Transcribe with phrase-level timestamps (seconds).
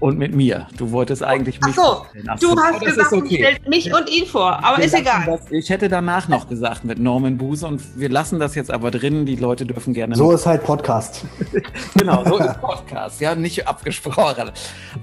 [0.00, 0.66] Und mit mir.
[0.78, 1.76] Du wolltest eigentlich mich.
[1.78, 2.06] Ach
[2.40, 3.36] so, du hast gesagt, okay.
[3.36, 5.26] stellt mich und ihn vor, aber wir ist egal.
[5.26, 8.90] Das, ich hätte danach noch gesagt mit Norman Buse und wir lassen das jetzt aber
[8.90, 9.26] drin.
[9.26, 10.16] Die Leute dürfen gerne.
[10.16, 11.26] So ist halt Podcast.
[11.98, 13.20] genau, so ist Podcast.
[13.20, 14.50] Ja, nicht abgesprochen.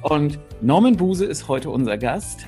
[0.02, 2.48] Und Norman Buse ist heute unser Gast.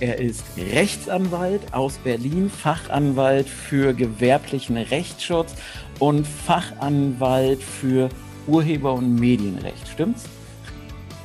[0.00, 5.54] Er ist Rechtsanwalt aus Berlin, Fachanwalt für gewerblichen Rechtsschutz
[5.98, 8.10] und Fachanwalt für
[8.46, 9.88] Urheber- und Medienrecht.
[9.88, 10.24] Stimmt's?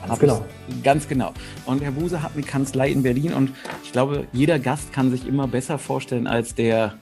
[0.07, 0.45] Ganz genau.
[0.83, 1.33] Ganz genau.
[1.65, 3.51] Und Herr Buse hat eine Kanzlei in Berlin und
[3.83, 6.93] ich glaube, jeder Gast kann sich immer besser vorstellen, als der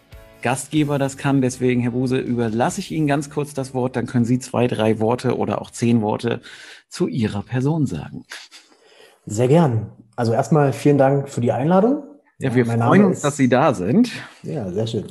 [0.42, 1.42] Gastgeber das kann.
[1.42, 3.96] Deswegen, Herr Buse, überlasse ich Ihnen ganz kurz das Wort.
[3.96, 6.42] Dann können Sie zwei, drei Worte oder auch zehn Worte
[6.90, 8.26] zu Ihrer Person sagen.
[9.26, 9.92] Sehr gern.
[10.16, 12.04] Also erstmal vielen Dank für die Einladung.
[12.40, 14.12] Ja, wir mein freuen uns, dass Sie da sind.
[14.44, 15.06] Ja, sehr schön.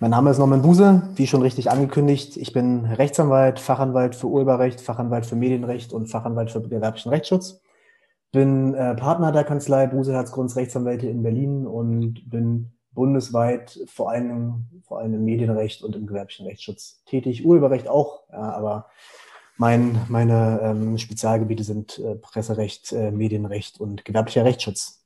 [0.00, 2.36] Mein Name ist Norman Buse, wie schon richtig angekündigt.
[2.36, 7.60] Ich bin Rechtsanwalt, Fachanwalt für Urheberrecht, Fachanwalt für Medienrecht und Fachanwalt für gewerblichen Rechtsschutz.
[8.32, 14.64] Bin äh, Partner der Kanzlei Buse Herzgrunds Rechtsanwälte in Berlin und bin bundesweit vor allem,
[14.82, 17.46] vor allem im Medienrecht und im gewerblichen Rechtsschutz tätig.
[17.46, 18.86] Urheberrecht auch, ja, aber
[19.56, 25.04] mein, meine ähm, Spezialgebiete sind äh, Presserecht, äh, Medienrecht und gewerblicher Rechtsschutz.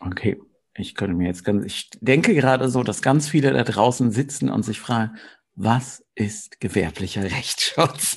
[0.00, 0.38] Okay.
[0.80, 4.48] Ich könnte mir jetzt ganz, ich denke gerade so, dass ganz viele da draußen sitzen
[4.48, 5.16] und sich fragen,
[5.54, 8.16] was ist gewerblicher Rechtsschutz?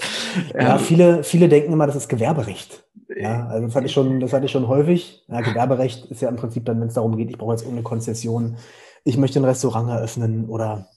[0.54, 2.86] Ja, ähm, viele, viele denken immer, das ist Gewerberecht.
[3.16, 5.24] Ja, also das hatte ich schon, das hatte ich schon häufig.
[5.28, 7.84] Ja, Gewerberecht ist ja im Prinzip dann, wenn es darum geht, ich brauche jetzt irgendeine
[7.84, 8.58] Konzession,
[9.04, 10.88] ich möchte ein Restaurant eröffnen oder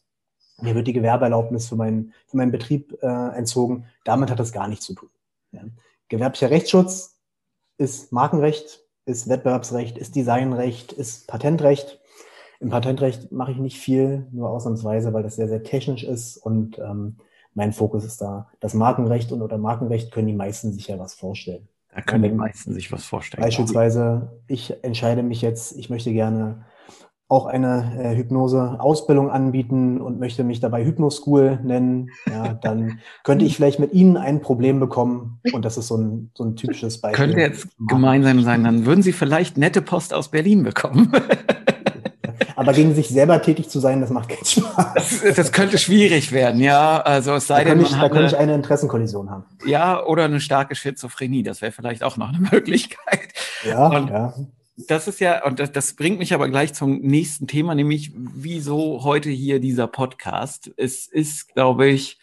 [0.60, 3.86] mir wird die Gewerbeerlaubnis für meinen, für meinen Betrieb äh, entzogen.
[4.04, 5.10] Damit hat das gar nichts zu tun.
[5.52, 5.62] Ja.
[6.08, 7.18] Gewerblicher Rechtsschutz
[7.76, 12.00] ist Markenrecht, ist Wettbewerbsrecht, ist Designrecht, ist Patentrecht.
[12.60, 16.78] Im Patentrecht mache ich nicht viel, nur ausnahmsweise, weil das sehr, sehr technisch ist und
[16.78, 17.16] ähm,
[17.54, 18.50] mein Fokus ist da.
[18.60, 21.68] Das Markenrecht und oder Markenrecht können die meisten sich ja was vorstellen.
[21.94, 23.42] Da können die meisten sich was vorstellen.
[23.42, 26.66] Beispielsweise, ich entscheide mich jetzt, ich möchte gerne
[27.28, 33.56] auch eine äh, Hypnose-Ausbildung anbieten und möchte mich dabei Hypnoschool nennen, ja, dann könnte ich
[33.56, 35.40] vielleicht mit Ihnen ein Problem bekommen.
[35.52, 37.26] Und das ist so ein, so ein typisches Beispiel.
[37.26, 41.12] Könnte jetzt gemeinsam sein, dann würden Sie vielleicht nette Post aus Berlin bekommen.
[42.56, 45.22] Aber gegen sich selber tätig zu sein, das macht keinen Spaß.
[45.22, 47.00] Das, das könnte schwierig werden, ja.
[47.00, 49.44] Also es sei da denn, ich, da könnte ich eine Interessenkollision haben.
[49.64, 51.42] Ja, oder eine starke Schizophrenie.
[51.42, 53.28] Das wäre vielleicht auch noch eine Möglichkeit.
[53.64, 54.34] Ja, Und ja
[54.76, 59.02] das ist ja, und das, das bringt mich aber gleich zum nächsten Thema, nämlich wieso
[59.04, 60.70] heute hier dieser Podcast.
[60.76, 62.18] Es ist, glaube ich,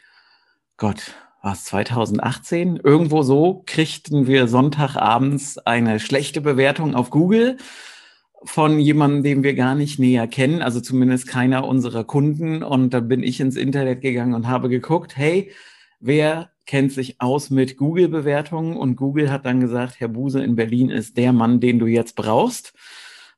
[0.77, 2.77] Gott, was 2018?
[2.77, 7.57] Irgendwo so kriegten wir Sonntagabends eine schlechte Bewertung auf Google
[8.45, 12.61] von jemandem, den wir gar nicht näher kennen, also zumindest keiner unserer Kunden.
[12.61, 15.51] Und da bin ich ins Internet gegangen und habe geguckt, hey,
[15.99, 20.89] wer kennt sich aus mit Google-Bewertungen und Google hat dann gesagt, Herr Buse in Berlin
[20.89, 22.73] ist der Mann, den du jetzt brauchst.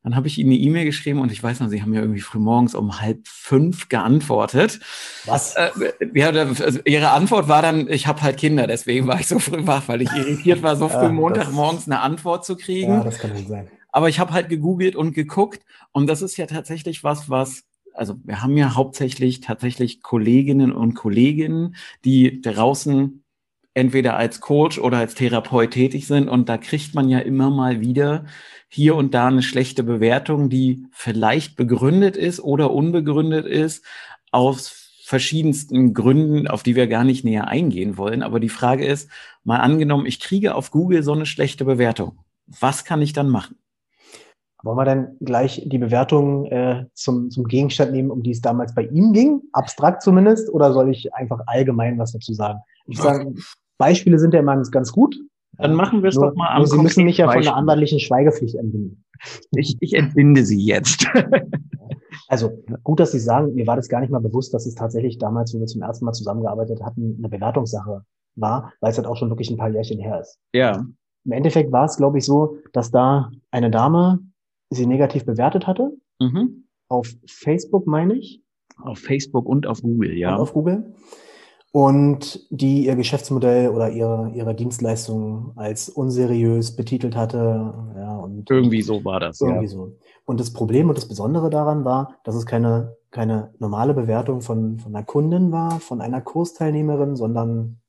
[0.05, 2.21] Dann habe ich Ihnen eine E-Mail geschrieben und ich weiß noch, Sie haben ja irgendwie
[2.21, 4.79] frühmorgens um halb fünf geantwortet.
[5.25, 5.55] Was?
[5.55, 5.71] Äh,
[6.13, 9.65] ja, also Ihre Antwort war dann, ich habe halt Kinder, deswegen war ich so früh
[9.65, 12.91] wach, weil ich irritiert war, so früh ja, Montagmorgens eine Antwort zu kriegen.
[12.91, 13.67] Ja, das kann nicht sein.
[13.91, 17.63] Aber ich habe halt gegoogelt und geguckt und das ist ja tatsächlich was, was
[17.95, 23.23] also wir haben ja hauptsächlich tatsächlich Kolleginnen und Kollegen, die draußen
[23.73, 27.81] entweder als Coach oder als Therapeut tätig sind und da kriegt man ja immer mal
[27.81, 28.25] wieder
[28.69, 33.85] hier und da eine schlechte Bewertung, die vielleicht begründet ist oder unbegründet ist
[34.31, 38.23] aus verschiedensten Gründen, auf die wir gar nicht näher eingehen wollen.
[38.23, 39.09] Aber die Frage ist,
[39.43, 42.17] mal angenommen, ich kriege auf Google so eine schlechte Bewertung.
[42.47, 43.55] Was kann ich dann machen?
[44.65, 48.73] Wollen wir dann gleich die Bewertung äh, zum, zum Gegenstand nehmen, um die es damals
[48.73, 49.43] bei ihm ging?
[49.53, 50.51] Abstrakt zumindest?
[50.51, 52.61] Oder soll ich einfach allgemein was dazu sagen?
[52.87, 53.31] Ich sage,
[53.77, 55.15] Beispiele sind ja immer ganz gut.
[55.59, 58.55] Dann machen wir es doch mal am Sie müssen mich ja von einer anwaltlichen Schweigepflicht
[58.55, 59.05] entbinden.
[59.55, 61.07] Ich, ich entbinde Sie jetzt.
[62.27, 62.51] also
[62.83, 65.53] gut, dass Sie sagen, mir war das gar nicht mal bewusst, dass es tatsächlich damals,
[65.53, 68.03] wo wir zum ersten Mal zusammengearbeitet hatten, eine Bewertungssache
[68.35, 70.39] war, weil es halt auch schon wirklich ein paar Jährchen her ist.
[70.53, 70.83] Ja.
[71.23, 74.19] Im Endeffekt war es, glaube ich, so, dass da eine Dame
[74.69, 75.91] sie negativ bewertet hatte.
[76.19, 76.65] Mhm.
[76.87, 78.41] Auf Facebook, meine ich.
[78.77, 80.35] Auf Facebook und auf Google, ja.
[80.35, 80.93] Und auf Google.
[81.71, 88.81] Und die ihr Geschäftsmodell oder ihre, ihre Dienstleistung als unseriös betitelt hatte, ja, und irgendwie
[88.81, 89.41] so war das.
[89.41, 89.69] Irgendwie ja.
[89.69, 89.97] so.
[90.23, 94.79] Und das Problem und das Besondere daran war, dass es keine, keine normale Bewertung von,
[94.79, 97.79] von einer Kundin war, von einer Kursteilnehmerin, sondern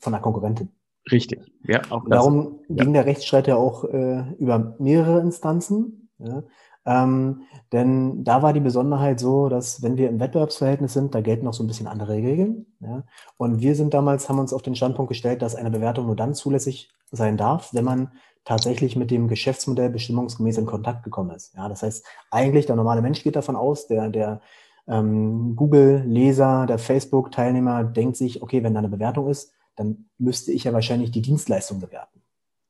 [0.00, 0.70] von einer Konkurrentin.
[1.10, 1.80] Richtig, ja.
[1.90, 2.82] Auch Darum ja.
[2.84, 6.01] ging der Rechtsstreit ja auch äh, über mehrere Instanzen.
[6.24, 6.42] Ja.
[6.84, 11.44] Ähm, denn da war die Besonderheit so, dass wenn wir im Wettbewerbsverhältnis sind, da gelten
[11.44, 12.66] noch so ein bisschen andere Regeln.
[12.80, 13.04] Ja?
[13.36, 16.34] Und wir sind damals, haben uns auf den Standpunkt gestellt, dass eine Bewertung nur dann
[16.34, 18.10] zulässig sein darf, wenn man
[18.44, 21.54] tatsächlich mit dem Geschäftsmodell bestimmungsgemäß in Kontakt gekommen ist.
[21.54, 24.40] Ja, das heißt, eigentlich der normale Mensch geht davon aus, der, der
[24.88, 30.64] ähm, Google-Leser, der Facebook-Teilnehmer denkt sich, okay, wenn da eine Bewertung ist, dann müsste ich
[30.64, 32.20] ja wahrscheinlich die Dienstleistung bewerten.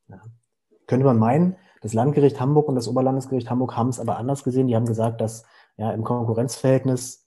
[0.08, 0.20] Ja.
[0.87, 4.69] Könnte man meinen, das Landgericht Hamburg und das Oberlandesgericht Hamburg haben es aber anders gesehen.
[4.69, 5.44] Die haben gesagt, dass
[5.76, 7.26] ja im Konkurrenzverhältnis,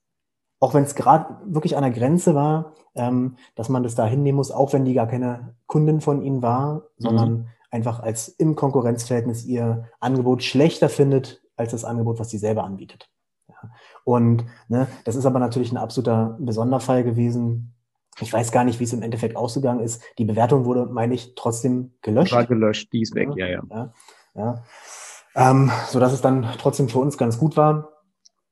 [0.60, 4.38] auch wenn es gerade wirklich an der Grenze war, ähm, dass man das da hinnehmen
[4.38, 7.48] muss, auch wenn die gar keine Kundin von ihnen war, sondern mhm.
[7.70, 13.10] einfach als im Konkurrenzverhältnis ihr Angebot schlechter findet als das Angebot, was sie selber anbietet.
[13.50, 13.72] Ja.
[14.06, 17.74] Und ne, das ist aber natürlich ein absoluter Besonderfall gewesen.
[18.22, 20.02] Ich weiß gar nicht, wie es im Endeffekt ausgegangen ist.
[20.18, 22.34] Die Bewertung wurde, meine ich, trotzdem gelöscht.
[22.34, 23.62] War gelöscht, die ist weg, ja, ja.
[23.70, 23.94] ja.
[24.36, 24.64] Ja?
[25.36, 27.90] Ähm, so dass es dann trotzdem für uns ganz gut war.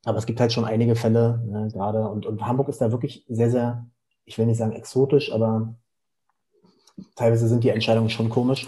[0.05, 2.07] Aber es gibt halt schon einige Fälle, ne, gerade.
[2.09, 3.85] Und, und Hamburg ist da wirklich sehr, sehr,
[4.25, 5.75] ich will nicht sagen exotisch, aber
[7.15, 8.67] teilweise sind die Entscheidungen schon komisch.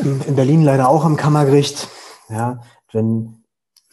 [0.00, 1.88] In Berlin leider auch am Kammergericht.
[2.28, 2.60] Ja,
[2.92, 3.44] wenn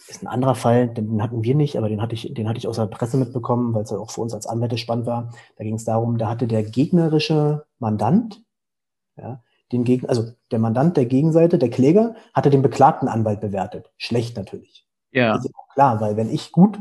[0.07, 2.67] ist ein anderer Fall, den hatten wir nicht, aber den hatte ich, den hatte ich
[2.67, 5.33] aus der Presse mitbekommen, weil es ja auch für uns als Anwälte spannend war.
[5.57, 8.43] Da ging es darum, da hatte der gegnerische Mandant,
[9.17, 9.41] ja,
[9.73, 13.91] den Gegen also der Mandant der Gegenseite, der Kläger, hatte den beklagten Anwalt bewertet.
[13.97, 14.87] Schlecht natürlich.
[15.11, 15.33] Ja.
[15.33, 16.79] Das ist auch klar, weil wenn ich gut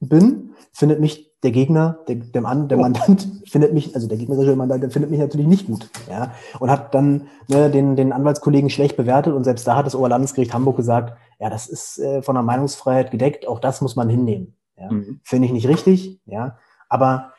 [0.00, 2.82] bin, findet mich der Gegner, der, der, Mann, der oh.
[2.82, 5.88] Mandant findet mich, also der gegnerische Mandant, der findet mich natürlich nicht gut.
[6.08, 6.32] Ja.
[6.58, 10.52] Und hat dann ne, den, den Anwaltskollegen schlecht bewertet und selbst da hat das Oberlandesgericht
[10.52, 14.56] Hamburg gesagt, ja, das ist äh, von der Meinungsfreiheit gedeckt, auch das muss man hinnehmen.
[14.76, 14.90] Ja.
[14.90, 15.20] Mhm.
[15.24, 16.58] Finde ich nicht richtig, ja.
[16.88, 17.32] Aber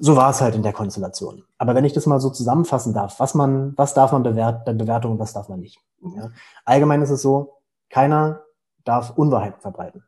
[0.00, 1.44] so war es halt in der Konstellation.
[1.58, 5.12] Aber wenn ich das mal so zusammenfassen darf, was man, was darf man bewert, Bewertung
[5.12, 5.78] und was darf man nicht?
[6.16, 6.30] Ja.
[6.64, 7.58] Allgemein ist es so,
[7.90, 8.40] keiner
[8.84, 10.04] darf Unwahrheiten verbreiten.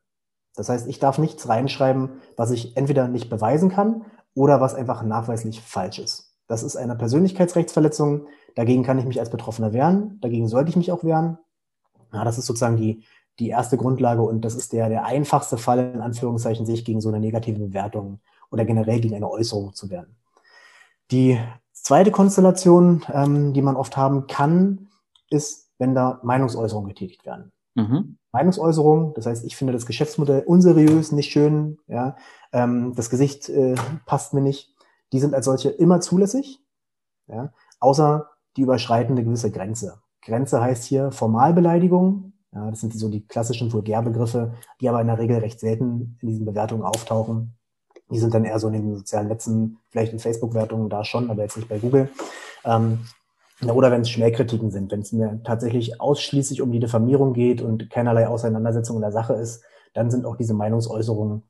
[0.56, 5.02] Das heißt, ich darf nichts reinschreiben, was ich entweder nicht beweisen kann oder was einfach
[5.02, 6.34] nachweislich falsch ist.
[6.46, 8.26] Das ist eine Persönlichkeitsrechtsverletzung.
[8.54, 10.18] Dagegen kann ich mich als Betroffener wehren.
[10.20, 11.38] Dagegen sollte ich mich auch wehren.
[12.12, 13.04] Ja, das ist sozusagen die,
[13.38, 17.08] die erste Grundlage und das ist der, der einfachste Fall, in Anführungszeichen, sich gegen so
[17.08, 18.20] eine negative Bewertung
[18.52, 20.16] oder generell gegen eine Äußerung zu werden.
[21.10, 21.40] Die
[21.72, 24.88] zweite Konstellation, ähm, die man oft haben kann,
[25.30, 27.50] ist, wenn da Meinungsäußerungen getätigt werden.
[27.74, 28.18] Mhm.
[28.32, 32.16] Meinungsäußerung, das heißt, ich finde das Geschäftsmodell unseriös, nicht schön, ja,
[32.52, 33.74] ähm, das Gesicht äh,
[34.06, 34.74] passt mir nicht.
[35.12, 36.60] Die sind als solche immer zulässig,
[37.26, 40.00] ja, außer die überschreiten eine gewisse Grenze.
[40.22, 45.18] Grenze heißt hier Formalbeleidigung, ja, das sind so die klassischen Vulgärbegriffe, die aber in der
[45.18, 47.54] Regel recht selten in diesen Bewertungen auftauchen.
[48.12, 51.42] Die sind dann eher so in den sozialen Netzen, vielleicht in Facebook-Wertungen da schon, aber
[51.42, 52.10] jetzt nicht bei Google.
[52.64, 53.00] Ähm,
[53.62, 57.90] oder wenn es Schmähkritiken sind, wenn es mir tatsächlich ausschließlich um die Diffamierung geht und
[57.90, 59.62] keinerlei Auseinandersetzung in der Sache ist,
[59.94, 61.42] dann sind auch diese Meinungsäußerungen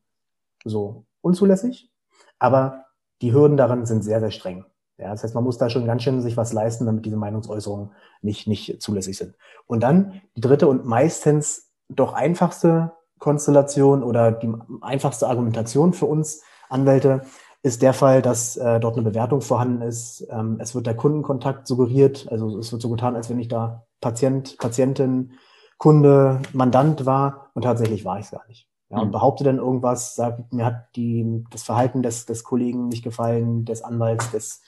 [0.65, 1.91] so unzulässig.
[2.39, 2.87] Aber
[3.23, 4.65] die Hürden daran sind sehr, sehr streng.
[4.99, 7.91] Ja, das heißt, man muss da schon ganz schön sich was leisten, damit diese Meinungsäußerungen
[8.21, 9.35] nicht, nicht zulässig sind.
[9.67, 16.43] Und dann die dritte und meistens doch einfachste Konstellation oder die einfachste Argumentation für uns
[16.73, 17.23] Anwälte
[17.63, 20.27] ist der Fall, dass äh, dort eine Bewertung vorhanden ist.
[20.31, 23.87] Ähm, es wird der Kundenkontakt suggeriert, also es wird so getan, als wenn ich da
[24.01, 25.33] Patient, Patientin,
[25.79, 28.69] Kunde, Mandant war und tatsächlich war ich es gar nicht.
[28.91, 29.13] Ja, und mhm.
[29.13, 33.83] behaupte dann irgendwas, sagt, mir hat die, das Verhalten des, des Kollegen nicht gefallen, des
[33.83, 34.63] Anwalts, des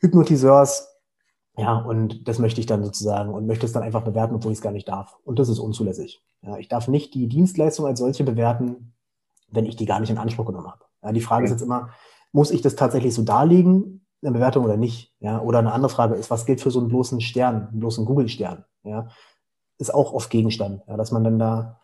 [0.00, 0.88] Hypnotiseurs.
[1.56, 4.58] Ja, und das möchte ich dann sozusagen und möchte es dann einfach bewerten, obwohl ich
[4.58, 5.16] es gar nicht darf.
[5.24, 6.22] Und das ist unzulässig.
[6.42, 8.94] Ja, ich darf nicht die Dienstleistung als solche bewerten,
[9.50, 10.81] wenn ich die gar nicht in Anspruch genommen habe.
[11.02, 11.46] Ja, die Frage okay.
[11.46, 11.90] ist jetzt immer,
[12.32, 15.12] muss ich das tatsächlich so darlegen, eine Bewertung oder nicht?
[15.20, 18.04] Ja, oder eine andere Frage ist, was gilt für so einen bloßen Stern, einen bloßen
[18.04, 18.64] Google-Stern?
[18.84, 19.08] Ja,
[19.78, 21.80] ist auch oft Gegenstand, ja, dass man dann da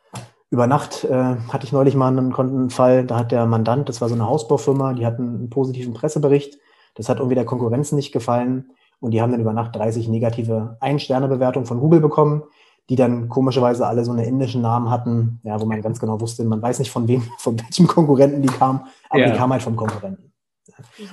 [0.50, 4.00] über Nacht äh, hatte ich neulich mal einen, einen Fall, da hat der Mandant, das
[4.00, 6.58] war so eine Hausbaufirma, die hatten einen positiven Pressebericht,
[6.94, 8.70] das hat irgendwie der Konkurrenz nicht gefallen
[9.00, 12.44] und die haben dann über Nacht 30 negative Ein-Sterne-Bewertungen von Google bekommen
[12.88, 16.44] die dann komischerweise alle so einen indischen Namen hatten, ja, wo man ganz genau wusste,
[16.44, 18.80] man weiß nicht von wem, von welchem Konkurrenten die kamen,
[19.10, 19.30] aber ja.
[19.30, 20.32] die kamen halt vom Konkurrenten.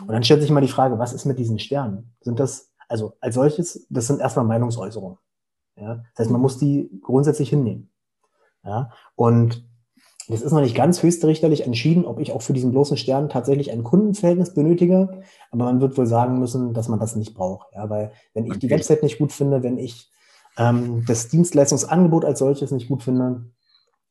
[0.01, 2.13] Und dann stellt sich mal die Frage, was ist mit diesen Sternen?
[2.21, 5.17] Sind das, also als solches, das sind erstmal Meinungsäußerungen.
[5.75, 6.03] Ja?
[6.13, 7.89] Das heißt, man muss die grundsätzlich hinnehmen.
[8.63, 8.91] Ja?
[9.15, 9.67] Und
[10.27, 13.71] das ist noch nicht ganz höchstrichterlich entschieden, ob ich auch für diesen bloßen Stern tatsächlich
[13.71, 15.21] ein Kundenverhältnis benötige.
[15.51, 17.67] Aber man wird wohl sagen müssen, dass man das nicht braucht.
[17.73, 18.59] Ja, weil wenn ich okay.
[18.59, 20.11] die Website nicht gut finde, wenn ich
[20.57, 23.45] ähm, das Dienstleistungsangebot als solches nicht gut finde,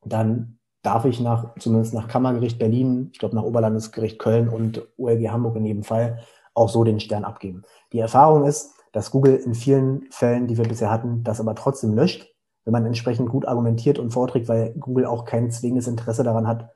[0.04, 5.28] dann darf ich nach, zumindest nach Kammergericht Berlin, ich glaube nach Oberlandesgericht Köln und OLG
[5.30, 6.20] Hamburg in jedem Fall,
[6.52, 7.62] auch so den Stern abgeben.
[7.92, 11.94] Die Erfahrung ist, dass Google in vielen Fällen, die wir bisher hatten, das aber trotzdem
[11.94, 12.30] löscht,
[12.64, 16.70] wenn man entsprechend gut argumentiert und vorträgt, weil Google auch kein zwingendes Interesse daran hat,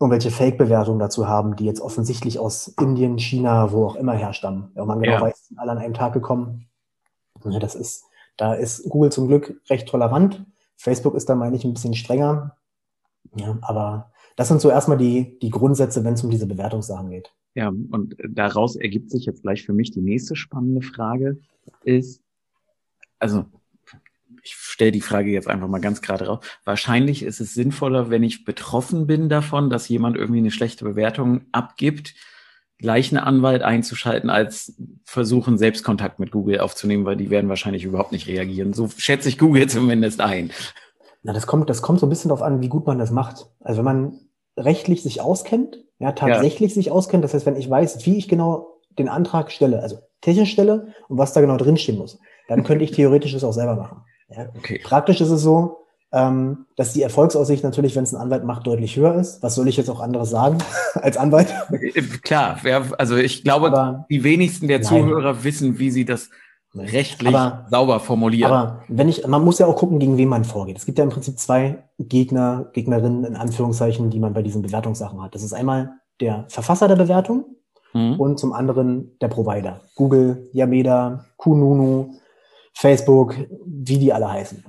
[0.00, 4.70] irgendwelche Fake-Bewertungen dazu haben, die jetzt offensichtlich aus Indien, China, wo auch immer herstammen.
[4.74, 5.20] Wenn man genau ja.
[5.20, 6.68] weiß, sind alle an einem Tag gekommen.
[7.44, 8.04] Ja, das ist,
[8.36, 10.44] da ist Google zum Glück recht tolerant.
[10.76, 12.56] Facebook ist da, meine ich, ein bisschen strenger.
[13.36, 17.32] Ja, aber das sind so erstmal die, die Grundsätze, wenn es um diese Bewertungssachen geht.
[17.54, 21.38] Ja, und daraus ergibt sich jetzt gleich für mich die nächste spannende Frage
[21.84, 22.20] ist,
[23.20, 23.46] also
[24.42, 26.44] ich stelle die Frage jetzt einfach mal ganz gerade raus.
[26.64, 31.42] Wahrscheinlich ist es sinnvoller, wenn ich betroffen bin davon, dass jemand irgendwie eine schlechte Bewertung
[31.52, 32.14] abgibt,
[32.78, 38.12] gleich einen Anwalt einzuschalten, als versuchen, Selbstkontakt mit Google aufzunehmen, weil die werden wahrscheinlich überhaupt
[38.12, 38.72] nicht reagieren.
[38.72, 40.50] So schätze ich Google zumindest ein.
[41.22, 43.46] Na, das kommt, das kommt so ein bisschen darauf an, wie gut man das macht.
[43.60, 44.20] Also wenn man
[44.56, 46.74] rechtlich sich auskennt, ja, tatsächlich ja.
[46.74, 50.52] sich auskennt, das heißt, wenn ich weiß, wie ich genau den Antrag stelle, also technisch
[50.52, 54.02] stelle und was da genau drinstehen muss, dann könnte ich theoretisch das auch selber machen.
[54.28, 54.48] Ja.
[54.56, 54.80] Okay.
[54.82, 55.83] Praktisch ist es so,
[56.14, 59.42] ähm, dass die Erfolgsaussicht natürlich, wenn es ein Anwalt macht, deutlich höher ist.
[59.42, 60.58] Was soll ich jetzt auch anderes sagen
[60.94, 61.52] als Anwalt?
[61.72, 62.58] Äh, klar,
[62.98, 64.86] also ich glaube, aber die wenigsten der nein.
[64.86, 66.30] Zuhörer wissen, wie sie das
[66.74, 68.52] rechtlich aber, sauber formulieren.
[68.52, 70.78] Aber wenn ich, man muss ja auch gucken, gegen wen man vorgeht.
[70.78, 75.20] Es gibt ja im Prinzip zwei Gegner, Gegnerinnen in Anführungszeichen, die man bei diesen Bewertungssachen
[75.20, 75.34] hat.
[75.34, 77.44] Das ist einmal der Verfasser der Bewertung
[77.92, 78.20] mhm.
[78.20, 79.80] und zum anderen der Provider.
[79.96, 82.14] Google, Yameda, Kununu,
[82.72, 83.34] Facebook,
[83.66, 84.64] wie die alle heißen.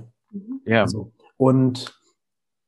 [0.66, 0.88] Ja.
[0.88, 1.12] So.
[1.38, 2.00] Und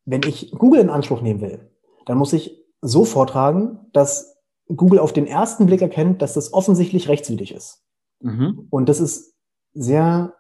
[0.06, 1.72] wenn ich Google in Anspruch nehmen will,
[2.06, 7.08] dann muss ich so vortragen, dass Google auf den ersten Blick erkennt, dass das offensichtlich
[7.08, 7.86] rechtswidrig ist.
[8.20, 8.68] Mhm.
[8.70, 9.34] Und das ist
[9.74, 10.34] sehr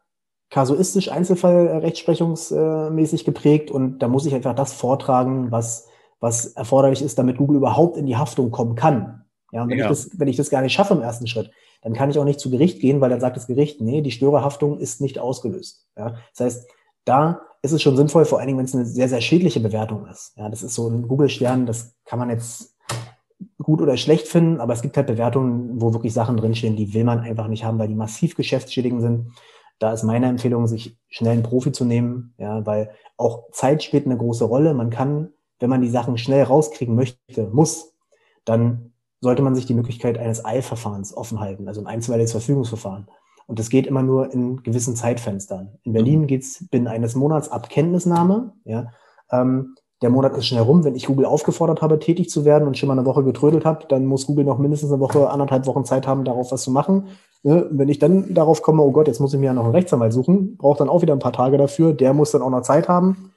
[0.49, 5.87] kasuistisch, Einzelfallrechtsprechungsmäßig geprägt und da muss ich einfach das vortragen, was,
[6.19, 9.25] was erforderlich ist, damit Google überhaupt in die Haftung kommen kann.
[9.51, 9.85] Ja, und wenn, ja.
[9.85, 12.25] Ich das, wenn ich das gar nicht schaffe im ersten Schritt, dann kann ich auch
[12.25, 15.87] nicht zu Gericht gehen, weil dann sagt das Gericht, nee, die Störerhaftung ist nicht ausgelöst.
[15.97, 16.69] Ja, das heißt,
[17.05, 20.05] da ist es schon sinnvoll, vor allen Dingen, wenn es eine sehr, sehr schädliche Bewertung
[20.07, 20.33] ist.
[20.37, 22.75] Ja, das ist so ein Google-Stern, das kann man jetzt
[23.61, 27.03] gut oder schlecht finden, aber es gibt halt Bewertungen, wo wirklich Sachen drinstehen, die will
[27.03, 29.31] man einfach nicht haben, weil die massiv geschäftsschädigend sind.
[29.79, 34.05] Da ist meine Empfehlung, sich schnell einen Profi zu nehmen, ja, weil auch Zeit spielt
[34.05, 34.73] eine große Rolle.
[34.73, 37.93] Man kann, wenn man die Sachen schnell rauskriegen möchte, muss,
[38.45, 43.07] dann sollte man sich die Möglichkeit eines Eilverfahrens offen halten, also ein einstweiliges Verfügungsverfahren.
[43.47, 45.79] Und das geht immer nur in gewissen Zeitfenstern.
[45.83, 46.27] In Berlin mhm.
[46.27, 48.53] geht's binnen eines Monats ab Kenntnisnahme.
[48.65, 48.91] Ja.
[49.31, 50.83] Ähm, der Monat ist schnell rum.
[50.83, 53.85] Wenn ich Google aufgefordert habe, tätig zu werden und schon mal eine Woche getrödelt habe,
[53.87, 57.07] dann muss Google noch mindestens eine Woche, anderthalb Wochen Zeit haben, darauf was zu machen.
[57.41, 57.67] Ne?
[57.71, 60.13] Wenn ich dann darauf komme, oh Gott, jetzt muss ich mir ja noch einen Rechtsanwalt
[60.13, 61.93] suchen, braucht dann auch wieder ein paar Tage dafür.
[61.93, 63.31] Der muss dann auch noch Zeit haben.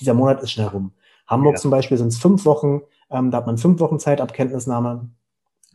[0.00, 0.92] Dieser Monat ist schnell rum.
[1.26, 1.60] Hamburg ja.
[1.60, 2.82] zum Beispiel sind es fünf Wochen.
[3.10, 5.10] Ähm, da hat man fünf Wochen Zeit ab Kenntnisnahme.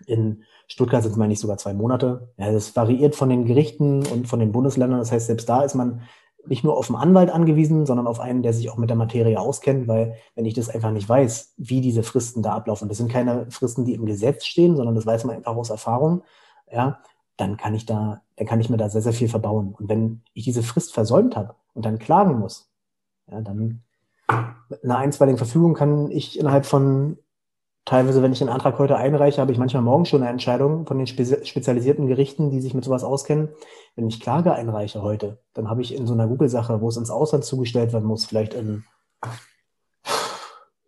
[0.05, 2.29] In Stuttgart sind es, meine ich, sogar zwei Monate.
[2.37, 4.99] Ja, das variiert von den Gerichten und von den Bundesländern.
[4.99, 6.03] Das heißt, selbst da ist man
[6.45, 9.37] nicht nur auf einen Anwalt angewiesen, sondern auf einen, der sich auch mit der Materie
[9.37, 13.11] auskennt, weil wenn ich das einfach nicht weiß, wie diese Fristen da ablaufen, das sind
[13.11, 16.23] keine Fristen, die im Gesetz stehen, sondern das weiß man einfach aus Erfahrung,
[16.71, 16.99] ja,
[17.35, 19.75] dann kann ich da, dann kann ich mir da sehr, sehr viel verbauen.
[19.77, 22.71] Und wenn ich diese Frist versäumt habe und dann klagen muss,
[23.29, 23.83] ja, dann
[24.69, 27.17] mit einer einstweiligen Verfügung kann ich innerhalb von
[27.85, 30.97] teilweise, wenn ich einen Antrag heute einreiche, habe ich manchmal morgen schon eine Entscheidung von
[30.97, 33.50] den spezialisierten Gerichten, die sich mit sowas auskennen.
[33.95, 37.09] Wenn ich Klage einreiche heute, dann habe ich in so einer Google-Sache, wo es ins
[37.09, 38.83] Ausland zugestellt werden muss, vielleicht in,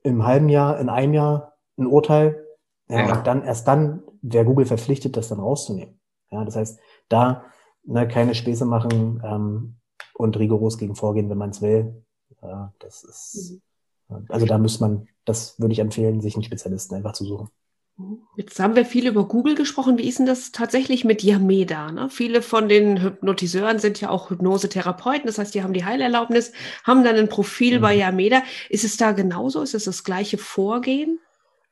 [0.04, 2.46] im halben Jahr, in einem Jahr ein Urteil.
[2.90, 3.18] Ja, ja.
[3.18, 6.00] Und dann, erst dann wäre Google verpflichtet, das dann rauszunehmen.
[6.32, 7.46] Ja, das heißt, da
[7.84, 9.76] ne, keine Späße machen ähm,
[10.14, 12.04] und rigoros gegen vorgehen, wenn man es will.
[12.42, 13.62] Ja, das ist,
[14.30, 17.50] also da muss man das würde ich empfehlen, sich einen Spezialisten einfach zu suchen.
[18.36, 20.00] Jetzt haben wir viel über Google gesprochen.
[20.00, 21.92] Wie ist denn das tatsächlich mit Yameda?
[21.92, 22.10] Ne?
[22.10, 25.28] Viele von den Hypnotiseuren sind ja auch Hypnosetherapeuten.
[25.28, 27.82] Das heißt, die haben die Heilerlaubnis, haben dann ein Profil mhm.
[27.82, 28.42] bei Yameda.
[28.70, 29.62] Ist es da genauso?
[29.62, 31.20] Ist es das gleiche Vorgehen?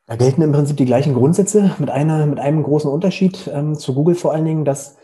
[0.06, 3.92] Da gelten im Prinzip die gleichen Grundsätze mit, einer, mit einem großen Unterschied ähm, zu
[3.92, 4.96] Google vor allen Dingen, dass,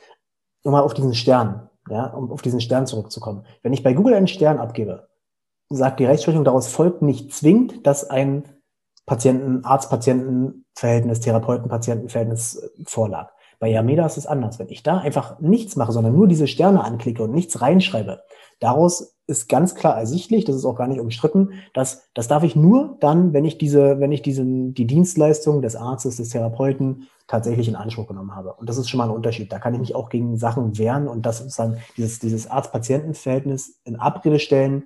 [0.62, 3.44] nochmal auf diesen Stern, ja, um auf diesen Stern zurückzukommen.
[3.62, 5.08] Wenn ich bei Google einen Stern abgebe,
[5.70, 8.44] sagt die Rechtsprechung, daraus folgt nicht zwingend, dass ein
[9.06, 13.30] Patienten, Arzt-Patienten-Verhältnis, Therapeuten-Patienten-Verhältnis äh, vorlag.
[13.58, 14.58] Bei Yameda ist es anders.
[14.58, 18.20] Wenn ich da einfach nichts mache, sondern nur diese Sterne anklicke und nichts reinschreibe,
[18.60, 22.54] daraus ist ganz klar ersichtlich, das ist auch gar nicht umstritten, dass das darf ich
[22.54, 27.68] nur dann, wenn ich diese, wenn ich diesen, die Dienstleistung des Arztes, des Therapeuten tatsächlich
[27.68, 28.54] in Anspruch genommen habe.
[28.54, 29.52] Und das ist schon mal ein Unterschied.
[29.52, 33.96] Da kann ich mich auch gegen Sachen wehren und das sozusagen dieses, dieses Arzt-Patienten-Verhältnis in
[33.96, 34.84] Abrede stellen,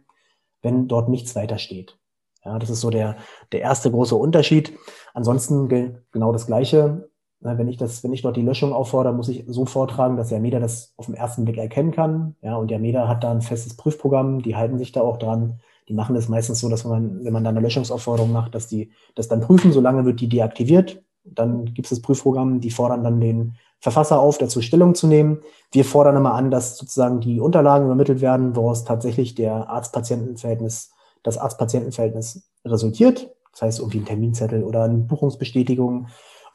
[0.62, 1.98] wenn dort nichts weiter steht.
[2.44, 3.16] Ja, das ist so der,
[3.52, 4.72] der erste große Unterschied.
[5.14, 5.68] Ansonsten
[6.10, 7.08] genau das Gleiche.
[7.40, 10.60] Wenn ich das, wenn ich dort die Löschung auffordere, muss ich so vortragen, dass Yameda
[10.60, 12.36] das auf den ersten Blick erkennen kann.
[12.40, 15.60] Ja, und Yameda hat da ein festes Prüfprogramm, die halten sich da auch dran.
[15.88, 18.92] Die machen es meistens so, dass man, wenn man dann eine Löschungsaufforderung macht, dass die
[19.16, 21.02] das dann prüfen, solange wird die deaktiviert.
[21.24, 25.40] Dann gibt es das Prüfprogramm, die fordern dann den Verfasser auf, dazu Stellung zu nehmen.
[25.72, 31.38] Wir fordern immer an, dass sozusagen die Unterlagen übermittelt werden, woraus tatsächlich der Arzt-Patienten-Verhältnis, das
[31.38, 33.28] Arzt-Patienten-Verhältnis resultiert.
[33.52, 36.08] Das heißt, irgendwie ein Terminzettel oder eine Buchungsbestätigung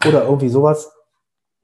[0.08, 0.92] oder irgendwie sowas.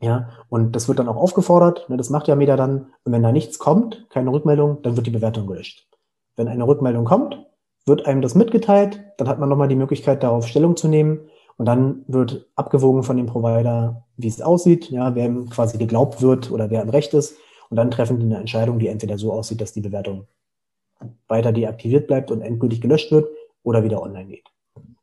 [0.01, 1.89] Ja, und das wird dann auch aufgefordert.
[1.89, 2.91] Ne, das macht ja Meta dann.
[3.05, 5.87] Und wenn da nichts kommt, keine Rückmeldung, dann wird die Bewertung gelöscht.
[6.35, 7.45] Wenn eine Rückmeldung kommt,
[7.85, 9.01] wird einem das mitgeteilt.
[9.17, 11.29] Dann hat man nochmal die Möglichkeit, darauf Stellung zu nehmen.
[11.57, 16.21] Und dann wird abgewogen von dem Provider, wie es aussieht, ja, wer ihm quasi geglaubt
[16.21, 17.37] wird oder wer im Recht ist.
[17.69, 20.27] Und dann treffen die eine Entscheidung, die entweder so aussieht, dass die Bewertung
[21.27, 23.27] weiter deaktiviert bleibt und endgültig gelöscht wird
[23.63, 24.47] oder wieder online geht.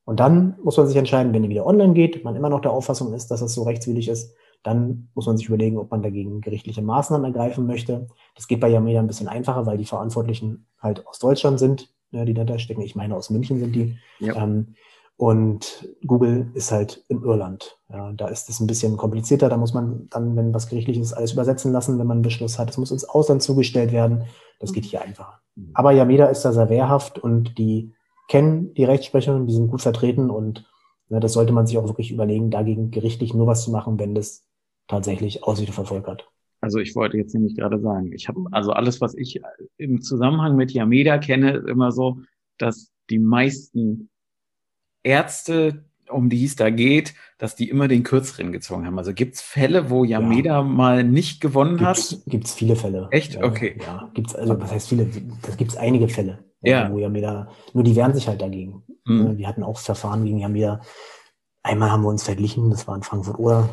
[0.05, 2.73] Und dann muss man sich entscheiden, wenn die wieder online geht, man immer noch der
[2.73, 6.41] Auffassung ist, dass es so rechtswidrig ist, dann muss man sich überlegen, ob man dagegen
[6.41, 8.09] gerichtliche Maßnahmen ergreifen möchte.
[8.35, 12.25] Das geht bei Yameda ein bisschen einfacher, weil die Verantwortlichen halt aus Deutschland sind, ja,
[12.25, 12.83] die dahinter stecken.
[12.83, 13.97] Ich meine, aus München sind die.
[14.19, 14.43] Ja.
[14.43, 14.75] Ähm,
[15.21, 17.79] und Google ist halt in Irland.
[17.91, 19.51] Ja, da ist es ein bisschen komplizierter.
[19.51, 22.71] Da muss man dann, wenn was gerichtliches alles übersetzen lassen, wenn man einen Beschluss hat.
[22.71, 24.23] Es muss ins Ausland zugestellt werden.
[24.61, 25.43] Das geht hier einfacher.
[25.57, 25.73] Mhm.
[25.75, 27.93] Aber Yameda ist da sehr wehrhaft und die
[28.29, 30.67] kennen die Rechtsprechung, die sind gut vertreten und
[31.11, 34.15] ne, das sollte man sich auch wirklich überlegen, dagegen gerichtlich nur was zu machen, wenn
[34.15, 34.47] das
[34.89, 36.31] tatsächlich Aussicht verfolgt hat.
[36.63, 39.39] Also ich wollte jetzt nämlich gerade sagen, ich habe also alles, was ich
[39.77, 42.21] im Zusammenhang mit Yameda kenne, immer so,
[42.57, 44.10] dass die meisten
[45.03, 48.99] Ärzte, um die es da geht, dass die immer den Kürzeren gezogen haben.
[48.99, 50.63] Also gibt es Fälle, wo Yameda ja.
[50.63, 52.21] mal nicht gewonnen gibt's, hat?
[52.27, 53.09] Gibt es viele Fälle.
[53.11, 53.35] Echt?
[53.35, 53.79] Ja, okay.
[53.85, 55.07] Ja, gibt's also was heißt viele?
[55.43, 56.45] Das gibt es einige Fälle.
[56.63, 56.91] Ja.
[56.91, 58.83] Wo Yameda, nur die wehren sich halt dagegen.
[59.05, 59.39] Mhm.
[59.39, 60.81] Wir hatten auch Verfahren gegen Yameda.
[61.63, 63.69] Einmal haben wir uns verglichen, das war in Frankfurt oder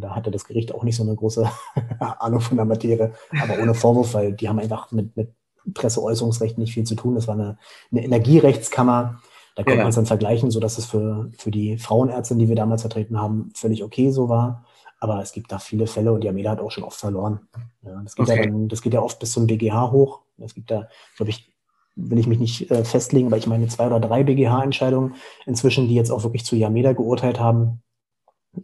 [0.00, 1.48] da hatte das Gericht auch nicht so eine große
[1.98, 5.34] Ahnung von der Materie, aber ohne Vorwurf, weil die haben einfach mit, mit
[5.74, 7.14] Presseäußerungsrecht nicht viel zu tun.
[7.14, 7.58] Das war eine,
[7.90, 9.20] eine Energierechtskammer.
[9.54, 9.84] Da konnte ja.
[9.84, 13.20] man es dann vergleichen, so dass es für, für die Frauenärztin, die wir damals vertreten
[13.20, 14.64] haben, völlig okay so war.
[14.98, 17.40] Aber es gibt da viele Fälle und die Yameda hat auch schon oft verloren.
[17.82, 18.36] Ja, das, geht okay.
[18.36, 20.20] ja dann, das geht ja oft bis zum BGH hoch.
[20.38, 21.52] Es gibt da, glaube ich,
[21.96, 25.94] will ich mich nicht äh, festlegen, aber ich meine zwei oder drei BGH-Entscheidungen inzwischen, die
[25.94, 27.82] jetzt auch wirklich zu Yameda geurteilt haben.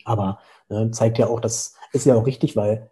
[0.05, 2.90] Aber äh, zeigt ja auch, das ist ja auch richtig, weil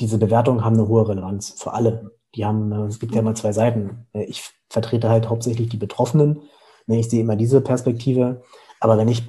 [0.00, 2.12] diese Bewertungen haben eine hohe Relevanz für alle.
[2.34, 4.06] Die haben, äh, es gibt ja mal zwei Seiten.
[4.12, 6.42] Ich vertrete halt hauptsächlich die Betroffenen.
[6.86, 8.42] Ne, ich sehe immer diese Perspektive.
[8.80, 9.22] Aber wenn ich,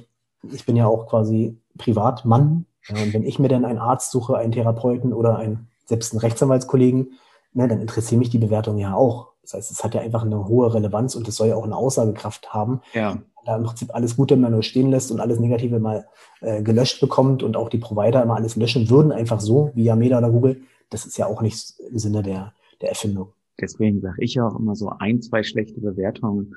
[0.52, 4.36] ich bin ja auch quasi Privatmann, ja, und wenn ich mir dann einen Arzt suche,
[4.36, 7.12] einen Therapeuten oder einen, selbst einen Rechtsanwaltskollegen,
[7.52, 9.32] ne, dann interessiert mich die Bewertung ja auch.
[9.42, 11.76] Das heißt, es hat ja einfach eine hohe Relevanz und es soll ja auch eine
[11.76, 12.80] Aussagekraft haben.
[12.92, 13.18] Ja.
[13.44, 16.06] Da im Prinzip alles Gute immer nur stehen lässt und alles Negative mal
[16.40, 20.18] äh, gelöscht bekommt und auch die Provider immer alles löschen würden, einfach so, wie Yameda
[20.18, 23.32] oder Google, das ist ja auch nicht im Sinne der, der Erfindung.
[23.60, 26.54] Deswegen sage ich auch immer so ein, zwei schlechte Bewertungen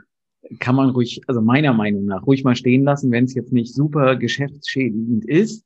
[0.60, 3.74] kann man ruhig, also meiner Meinung nach, ruhig mal stehen lassen, wenn es jetzt nicht
[3.74, 5.66] super geschäftsschädigend ist.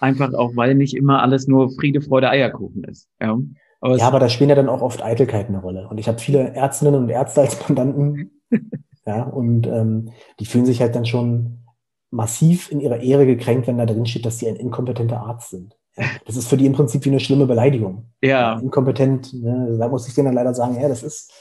[0.00, 3.08] Einfach auch, weil nicht immer alles nur Friede, Freude, Eierkuchen ist.
[3.20, 3.38] Ja.
[3.80, 5.88] Aber ja, aber da spielen ja dann auch oft Eitelkeiten eine Rolle.
[5.88, 8.42] Und ich habe viele Ärztinnen und Ärzte als Mandanten,
[9.06, 11.64] ja, und ähm, die fühlen sich halt dann schon
[12.10, 15.76] massiv in ihrer Ehre gekränkt, wenn da drin steht, dass sie ein inkompetenter Arzt sind.
[15.96, 18.10] Ja, das ist für die im Prinzip wie eine schlimme Beleidigung.
[18.22, 18.58] Ja.
[18.58, 21.32] Inkompetent, ne, da muss ich denen dann leider sagen, ja, das ist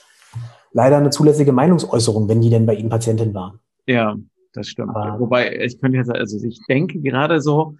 [0.71, 3.59] leider eine zulässige Meinungsäußerung, wenn die denn bei ihnen Patientin waren.
[3.87, 4.17] Ja,
[4.53, 4.95] das stimmt.
[4.95, 7.75] Aber Wobei, ich könnte jetzt, also ich denke gerade so,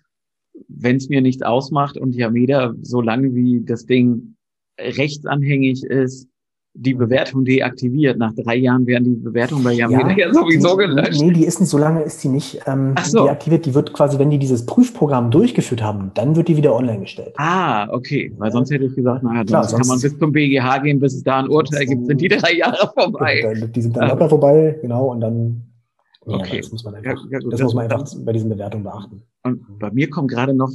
[0.67, 4.36] wenn es mir nichts ausmacht und Yameda, solange wie das Ding
[4.80, 6.29] rechtsanhängig ist,
[6.73, 8.17] die Bewertung deaktiviert.
[8.17, 11.21] Nach drei Jahren werden die Bewertungen bei Yameda ja, ja sowieso gelöscht.
[11.21, 13.25] Nee, die ist nicht, so lange ist die nicht ähm, so.
[13.25, 13.65] deaktiviert.
[13.65, 17.34] Die wird quasi, wenn die dieses Prüfprogramm durchgeführt haben, dann wird die wieder online gestellt.
[17.38, 18.34] Ah, okay.
[18.38, 21.15] Weil sonst hätte ich gesagt, naja, Klar, sonst kann man bis zum BGH gehen, bis
[21.15, 23.53] es da ein Urteil gibt, sind die drei Jahre vorbei.
[23.75, 25.63] Die sind dann locker vorbei, genau, und dann
[26.25, 26.55] Okay.
[26.55, 28.84] Ja, das muss man einfach, ja, gut, das, das muss man einfach bei diesen Bewertungen
[28.84, 29.23] beachten.
[29.43, 30.71] Und bei mir kommt gerade noch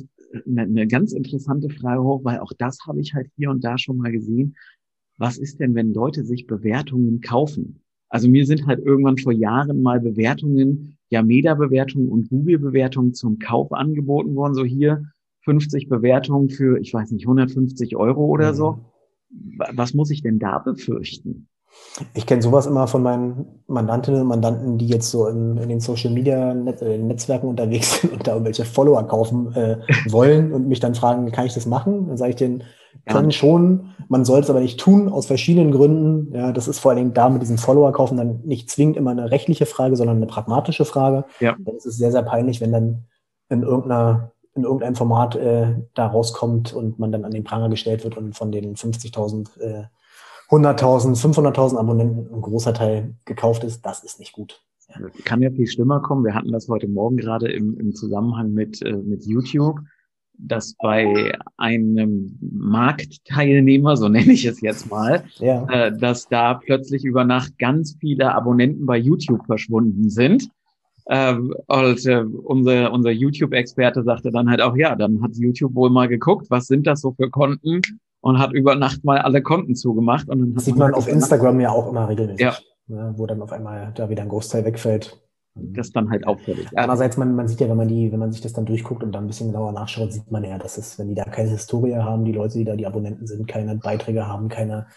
[0.47, 3.79] eine, eine ganz interessante Frage hoch, weil auch das habe ich halt hier und da
[3.79, 4.57] schon mal gesehen.
[5.17, 7.81] Was ist denn, wenn Leute sich Bewertungen kaufen?
[8.09, 13.73] Also mir sind halt irgendwann vor Jahren mal Bewertungen, ja Meta-Bewertungen und Google-Bewertungen zum Kauf
[13.73, 14.55] angeboten worden.
[14.55, 15.05] So hier
[15.43, 18.57] 50 Bewertungen für, ich weiß nicht, 150 Euro oder mhm.
[18.57, 18.79] so.
[19.75, 21.49] Was muss ich denn da befürchten?
[22.15, 25.81] Ich kenne sowas immer von meinen Mandantinnen und Mandanten, die jetzt so in, in den
[25.81, 29.79] Social Media Net Netzwerken unterwegs sind und da irgendwelche Follower kaufen äh,
[30.11, 32.07] wollen und mich dann fragen, kann ich das machen?
[32.07, 32.63] Dann sage ich denen,
[33.07, 33.37] können ja.
[33.37, 36.35] schon, man sollte es aber nicht tun, aus verschiedenen Gründen.
[36.35, 39.11] Ja, das ist vor allen Dingen da mit diesem Follower kaufen dann nicht zwingend immer
[39.11, 41.25] eine rechtliche Frage, sondern eine pragmatische Frage.
[41.41, 41.57] Ja.
[41.59, 43.05] Dann ist es sehr, sehr peinlich, wenn dann
[43.49, 48.05] in irgendeiner in irgendeinem Format äh, da rauskommt und man dann an den Pranger gestellt
[48.05, 49.85] wird und von den 50.000 äh,
[50.51, 54.63] 100.000, 500.000 Abonnenten ein großer Teil gekauft ist, das ist nicht gut.
[54.89, 55.09] Ja.
[55.25, 56.25] Kann ja viel schlimmer kommen.
[56.25, 59.81] Wir hatten das heute Morgen gerade im, im Zusammenhang mit, äh, mit YouTube,
[60.39, 65.67] dass bei einem Marktteilnehmer, so nenne ich es jetzt mal, ja.
[65.71, 70.49] äh, dass da plötzlich über Nacht ganz viele Abonnenten bei YouTube verschwunden sind.
[71.07, 75.91] Äh, und äh, unser, unser YouTube-Experte sagte dann halt auch, ja, dann hat YouTube wohl
[75.91, 77.83] mal geguckt, was sind das so für Konten
[78.21, 80.29] und hat über Nacht mal alle Konten zugemacht.
[80.29, 82.55] Und dann das sieht man halt auf Instagram ja auch immer regelmäßig, ja.
[82.87, 85.21] ne, wo dann auf einmal da wieder ein Großteil wegfällt.
[85.55, 86.67] Das dann halt auffällig.
[86.75, 89.13] Andererseits, man, man sieht ja, wenn man die, wenn man sich das dann durchguckt und
[89.13, 91.97] dann ein bisschen genauer nachschaut, sieht man ja, dass es, wenn die da keine Historie
[91.97, 94.89] haben, die Leute, die da die Abonnenten sind, keine Beiträge haben, keine,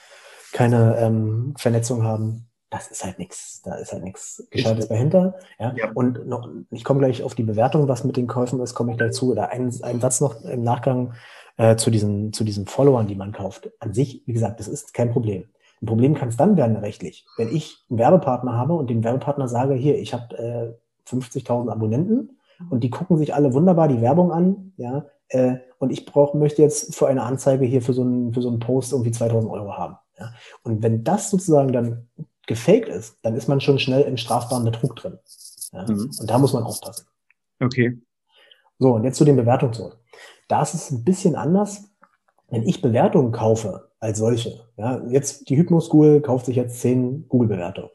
[0.54, 3.62] keine ähm, Vernetzung haben, das ist halt nichts.
[3.63, 5.36] Da ist halt nichts Gescheites dahinter.
[5.60, 5.74] Ja?
[5.76, 5.91] ja?
[5.93, 8.98] Und noch, ich komme gleich auf die Bewertung, was mit den Käufen ist, komme ich
[8.98, 9.32] gleich zu.
[9.32, 11.13] Oder ein, ein Satz noch im Nachgang
[11.58, 13.70] äh, zu, diesen, zu diesen Followern, die man kauft.
[13.80, 15.46] An sich, wie gesagt, das ist kein Problem.
[15.81, 17.25] Ein Problem kann es dann werden rechtlich.
[17.37, 22.39] Wenn ich einen Werbepartner habe und dem Werbepartner sage, hier, ich habe äh, 50.000 Abonnenten
[22.69, 26.61] und die gucken sich alle wunderbar die Werbung an, ja, äh, und ich brauch, möchte
[26.61, 29.77] jetzt für eine Anzeige hier für so einen, für so einen Post irgendwie 2000 Euro
[29.77, 29.97] haben.
[30.17, 30.33] Ja.
[30.63, 32.07] Und wenn das sozusagen dann
[32.47, 35.19] gefaked ist, dann ist man schon schnell im strafbaren Betrug drin.
[35.73, 35.83] Ja.
[35.83, 36.11] Mhm.
[36.19, 37.05] Und da muss man aufpassen.
[37.59, 37.99] Okay.
[38.79, 39.97] So, und jetzt zu den Bewertungen zurück.
[40.47, 41.83] Da ist es ein bisschen anders,
[42.49, 44.65] wenn ich Bewertungen kaufe als solche.
[44.77, 47.89] Ja, jetzt die Hypno School kauft sich jetzt zehn Google-Bewertungen.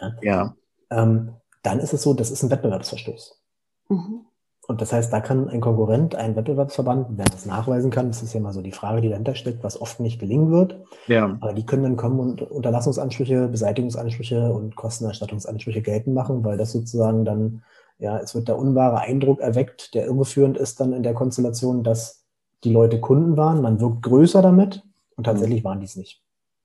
[0.00, 0.12] Ja.
[0.22, 0.56] ja.
[0.90, 3.40] Ähm, dann ist es so, das ist ein Wettbewerbsverstoß.
[3.88, 4.20] Mhm.
[4.68, 8.34] Und das heißt, da kann ein Konkurrent, ein Wettbewerbsverband, wer das nachweisen kann, das ist
[8.34, 10.76] ja mal so die Frage, die dahinter steckt, was oft nicht gelingen wird.
[11.06, 11.36] Ja.
[11.40, 17.24] Aber die können dann kommen und Unterlassungsansprüche, Beseitigungsansprüche und Kostenerstattungsansprüche geltend machen, weil das sozusagen
[17.24, 17.62] dann
[17.98, 22.24] ja, es wird der unwahre Eindruck erweckt, der irreführend ist dann in der Konstellation, dass
[22.64, 23.62] die Leute Kunden waren.
[23.62, 24.82] Man wirkt größer damit
[25.16, 26.22] und tatsächlich waren die es nicht.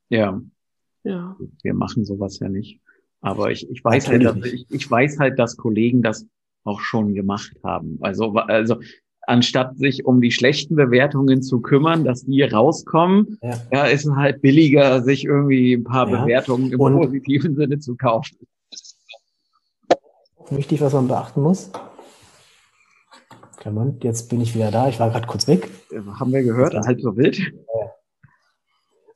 [0.10, 0.42] Ja.
[1.04, 1.36] Ja.
[1.64, 2.80] Wir machen sowas ja nicht.
[3.22, 6.26] Aber ich, ich weiß halt, dass, ich, ich weiß halt, dass Kollegen das
[6.64, 7.98] auch schon gemacht haben.
[8.02, 8.78] Also, also
[9.22, 14.16] anstatt sich um die schlechten Bewertungen zu kümmern, dass die rauskommen, ja, ja ist es
[14.16, 16.22] halt billiger, sich irgendwie ein paar ja.
[16.22, 18.38] Bewertungen im und positiven Sinne zu kaufen
[20.52, 21.72] wichtig, was man beachten muss.
[23.58, 24.90] Klammern, jetzt bin ich wieder da.
[24.90, 25.70] Ich war gerade kurz weg.
[26.20, 27.40] Haben wir gehört, halb so wild.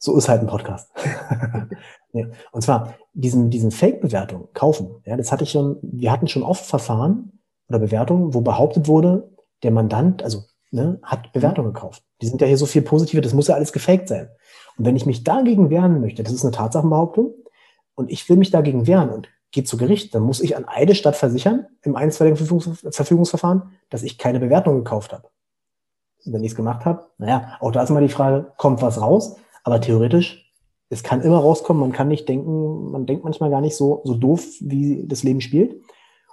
[0.05, 0.91] So ist halt ein Podcast.
[2.51, 5.01] Und zwar diesen, diesen Fake-Bewertung kaufen.
[5.03, 7.39] Ja, das hatte ich schon, wir hatten schon oft Verfahren
[7.69, 9.31] oder Bewertungen, wo behauptet wurde,
[9.63, 12.03] der Mandant, also ne, hat Bewertungen gekauft.
[12.21, 14.29] Die sind ja hier so viel positive, das muss ja alles gefaked sein.
[14.77, 17.33] Und wenn ich mich dagegen wehren möchte, das ist eine Tatsachenbehauptung,
[17.95, 20.93] und ich will mich dagegen wehren und geht zu Gericht, dann muss ich an Eide
[20.93, 25.29] Stadt versichern, im einstweiligen Verfügungsverfahren, dass ich keine Bewertung gekauft habe.
[26.25, 29.01] Und wenn ich es gemacht habe, naja, auch da ist immer die Frage, kommt was
[29.01, 29.37] raus?
[29.65, 30.54] Aber theoretisch,
[30.89, 34.13] es kann immer rauskommen, man kann nicht denken, man denkt manchmal gar nicht so, so
[34.13, 35.82] doof, wie das Leben spielt.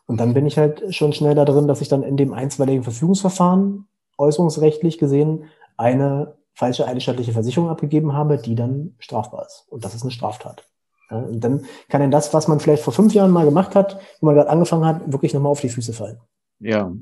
[0.06, 2.82] Und dann bin ich halt schon schnell da drin, dass ich dann in dem einstweiligen
[2.82, 3.86] Verfügungsverfahren
[4.18, 5.46] äußerungsrechtlich gesehen
[5.78, 9.64] eine falsche eidesstattliche Versicherung abgegeben habe, die dann strafbar ist.
[9.70, 10.68] Und das ist eine Straftat.
[11.08, 14.26] Und dann kann denn das, was man vielleicht vor fünf Jahren mal gemacht hat, wo
[14.26, 16.18] man gerade angefangen hat, wirklich nochmal auf die Füße fallen.
[16.60, 16.92] Ja.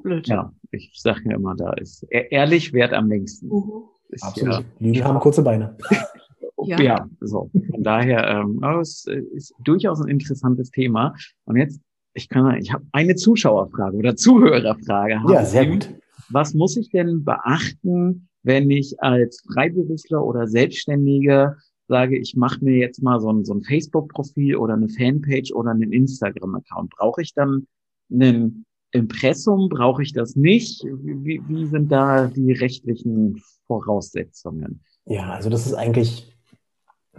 [0.00, 0.28] Blöd.
[0.28, 3.48] Ja, ich sage ja immer, da ist ehrlich wert am längsten.
[3.48, 3.82] Mhm.
[4.10, 4.54] Ist Absolut.
[4.54, 5.76] Ja, Lügen haben kurze Beine.
[6.64, 6.80] ja.
[6.80, 7.50] ja, so.
[7.70, 11.14] Von daher, ähm, es ist durchaus ein interessantes Thema.
[11.44, 11.80] Und jetzt,
[12.14, 15.20] ich kann, ich habe eine Zuschauerfrage oder Zuhörerfrage.
[15.28, 15.94] Ja, sehr gut.
[16.28, 21.56] Was muss ich denn beachten, wenn ich als Freiberufler oder Selbstständiger
[21.88, 25.72] sage, ich mache mir jetzt mal so ein, so ein Facebook-Profil oder eine Fanpage oder
[25.72, 27.66] einen Instagram-Account, brauche ich dann
[28.12, 29.68] einen Impressum?
[29.68, 30.82] Brauche ich das nicht?
[30.84, 34.82] Wie, wie sind da die rechtlichen Voraussetzungen?
[35.06, 36.30] Ja, also das ist eigentlich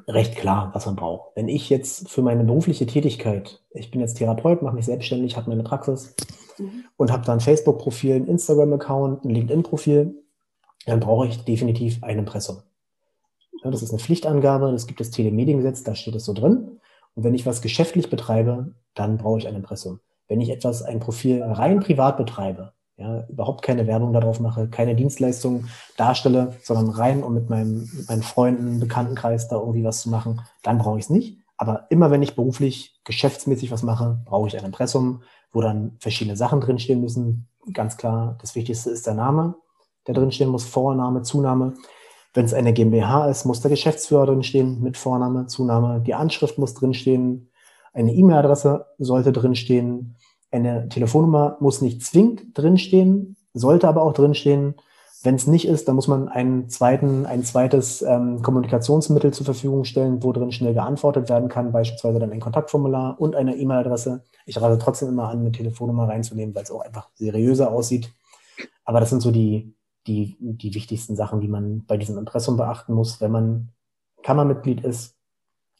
[0.07, 1.35] recht klar, was man braucht.
[1.35, 5.49] Wenn ich jetzt für meine berufliche Tätigkeit, ich bin jetzt Therapeut, mache mich selbstständig, habe
[5.49, 6.15] meine Praxis
[6.57, 6.85] mhm.
[6.97, 10.15] und habe dann ein Facebook-Profil, ein Instagram-Account, ein LinkedIn-Profil,
[10.85, 12.57] dann brauche ich definitiv ein Impressum.
[13.63, 16.79] Ja, das ist eine Pflichtangabe, das gibt das Telemediengesetz, da steht es so drin.
[17.13, 19.99] Und wenn ich was geschäftlich betreibe, dann brauche ich ein Impressum.
[20.31, 24.95] Wenn ich etwas, ein Profil rein privat betreibe, Ja, überhaupt keine Werbung darauf mache, keine
[24.95, 25.65] Dienstleistung
[25.97, 30.39] darstelle, sondern rein, um mit, meinem, mit meinen Freunden, Bekanntenkreis da irgendwie was zu machen,
[30.63, 31.39] dann brauche ich es nicht.
[31.57, 36.37] Aber immer wenn ich beruflich, geschäftsmäßig was mache, brauche ich ein Impressum, wo dann verschiedene
[36.37, 37.49] Sachen drinstehen müssen.
[37.73, 39.55] Ganz klar, das Wichtigste ist der Name,
[40.07, 41.73] der drinstehen muss, Vorname, Zunahme.
[42.33, 45.99] Wenn es eine GmbH ist, muss der Geschäftsführer drinstehen mit Vorname, Zunahme.
[45.99, 47.50] Die Anschrift muss drinstehen.
[47.93, 50.15] Eine E-Mail-Adresse sollte drinstehen.
[50.51, 54.75] Eine Telefonnummer muss nicht zwingend drinstehen, sollte aber auch drinstehen.
[55.23, 59.83] Wenn es nicht ist, dann muss man einen zweiten, ein zweites ähm, Kommunikationsmittel zur Verfügung
[59.83, 64.23] stellen, wo drin schnell geantwortet werden kann, beispielsweise dann ein Kontaktformular und eine E-Mail-Adresse.
[64.47, 68.11] Ich rate trotzdem immer an, eine Telefonnummer reinzunehmen, weil es auch einfach seriöser aussieht.
[68.83, 69.75] Aber das sind so die,
[70.07, 73.69] die, die wichtigsten Sachen, die man bei diesem Impressum beachten muss, wenn man
[74.23, 75.15] Kammermitglied ist.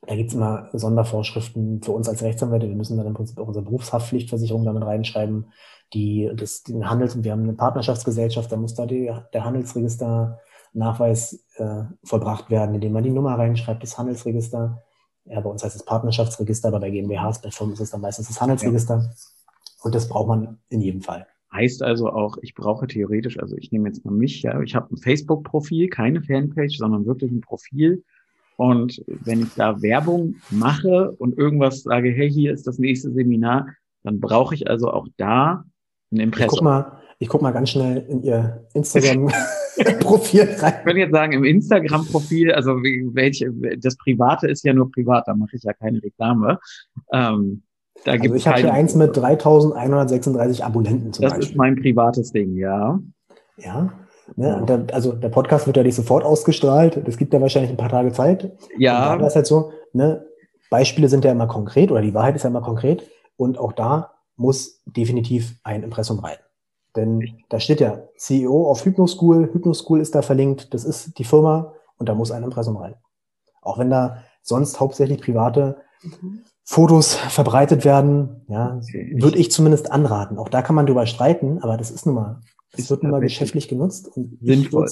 [0.07, 2.67] Da gibt's immer Sondervorschriften für uns als Rechtsanwälte.
[2.67, 5.51] Wir müssen dann im Prinzip auch unsere Berufshaftpflichtversicherung damit reinschreiben,
[5.93, 10.39] die das den Handels, wir haben eine Partnerschaftsgesellschaft, da muss da die, der Handelsregister
[10.73, 14.81] Nachweis äh, vollbracht werden, indem man die Nummer reinschreibt, das Handelsregister.
[15.25, 18.27] Ja, bei uns heißt es Partnerschaftsregister, aber bei GmbHs, bei Firmen ist es dann meistens
[18.27, 18.95] das Handelsregister.
[18.95, 19.09] Ja.
[19.83, 21.27] Und das braucht man in jedem Fall.
[21.53, 24.93] Heißt also auch, ich brauche theoretisch, also ich nehme jetzt mal mich, ja, ich habe
[24.93, 28.03] ein Facebook-Profil, keine Fanpage, sondern wirklich ein Profil.
[28.61, 33.65] Und wenn ich da Werbung mache und irgendwas sage, hey, hier ist das nächste Seminar,
[34.03, 35.63] dann brauche ich also auch da
[36.11, 36.45] ein Impressum.
[36.45, 40.73] Ich guck mal, ich guck mal ganz schnell in Ihr Instagram-Profil rein.
[40.79, 45.33] Ich würde jetzt sagen, im Instagram-Profil, also welche, das Private ist ja nur privat, da
[45.33, 46.59] mache ich ja keine Reklame.
[47.11, 47.63] Ähm,
[48.05, 51.39] da also ich habe hier eins mit 3136 Abonnenten zum das Beispiel.
[51.39, 52.99] Das ist mein privates Ding, ja.
[53.57, 53.91] Ja.
[54.35, 56.97] Ne, der, also der Podcast wird ja nicht sofort ausgestrahlt.
[57.07, 58.51] Es gibt ja wahrscheinlich ein paar Tage Zeit.
[58.77, 59.15] Ja.
[59.17, 60.25] Da ist halt so, ne,
[60.69, 63.09] Beispiele sind ja immer konkret oder die Wahrheit ist ja immer konkret.
[63.35, 66.37] Und auch da muss definitiv ein Impressum rein.
[66.95, 69.53] Denn da steht ja CEO auf Hypnoschool.
[69.53, 70.73] Hypnoschool ist da verlinkt.
[70.73, 72.95] Das ist die Firma und da muss ein Impressum rein.
[73.61, 76.41] Auch wenn da sonst hauptsächlich private mhm.
[76.63, 78.79] Fotos verbreitet werden, ja,
[79.13, 80.37] würde ich zumindest anraten.
[80.37, 82.39] Auch da kann man drüber streiten, aber das ist nun mal,
[82.77, 84.89] es wird nun mal geschäftlich genutzt und Sinnvoll.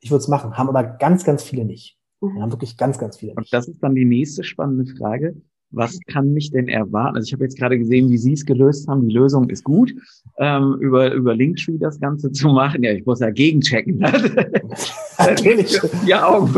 [0.00, 0.56] ich würde es machen.
[0.56, 1.98] Haben aber ganz, ganz viele nicht.
[2.20, 2.42] Mhm.
[2.42, 3.32] Haben wirklich ganz, ganz viele.
[3.32, 3.38] Nicht.
[3.38, 5.34] Und das ist dann die nächste spannende Frage.
[5.70, 7.16] Was kann mich denn erwarten?
[7.16, 9.08] Also ich habe jetzt gerade gesehen, wie Sie es gelöst haben.
[9.08, 9.92] Die Lösung ist gut,
[10.38, 12.84] ähm, über, über Linktree das Ganze zu machen.
[12.84, 13.98] Ja, ich muss ja gegenchecken.
[15.18, 15.78] Natürlich.
[16.06, 16.54] ja, Augen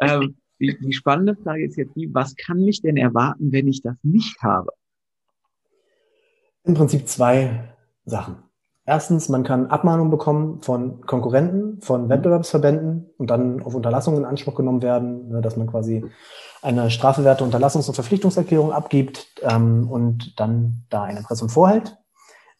[0.00, 3.82] ähm, die, die spannende Frage ist jetzt die, was kann mich denn erwarten, wenn ich
[3.82, 4.70] das nicht habe?
[6.64, 8.45] Im Prinzip zwei Sachen.
[8.88, 14.54] Erstens, man kann Abmahnungen bekommen von Konkurrenten, von Wettbewerbsverbänden und dann auf Unterlassungen in Anspruch
[14.54, 16.04] genommen werden, ne, dass man quasi
[16.62, 21.96] eine strafbewährte Unterlassungs- und Verpflichtungserklärung abgibt ähm, und dann da ein Impressum vorhält.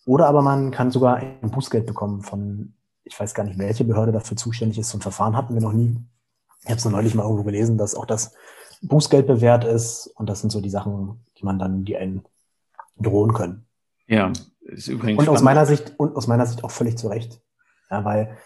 [0.04, 4.10] Oder aber man kann sogar ein Bußgeld bekommen von, ich weiß gar nicht, welche Behörde
[4.10, 4.90] dafür zuständig ist.
[4.90, 5.96] So ein Verfahren hatten wir noch nie.
[6.64, 8.34] Ich habe es neulich mal irgendwo gelesen, dass auch das
[8.82, 12.24] Bußgeld bewährt ist und das sind so die Sachen, die man dann, die einen
[12.98, 13.66] drohen können.
[14.08, 14.32] Ja,
[14.66, 15.20] ist übrigens.
[15.20, 17.40] Und aus meiner Sicht, und aus meiner Sicht auch völlig zu Recht.
[17.90, 18.36] Ja, weil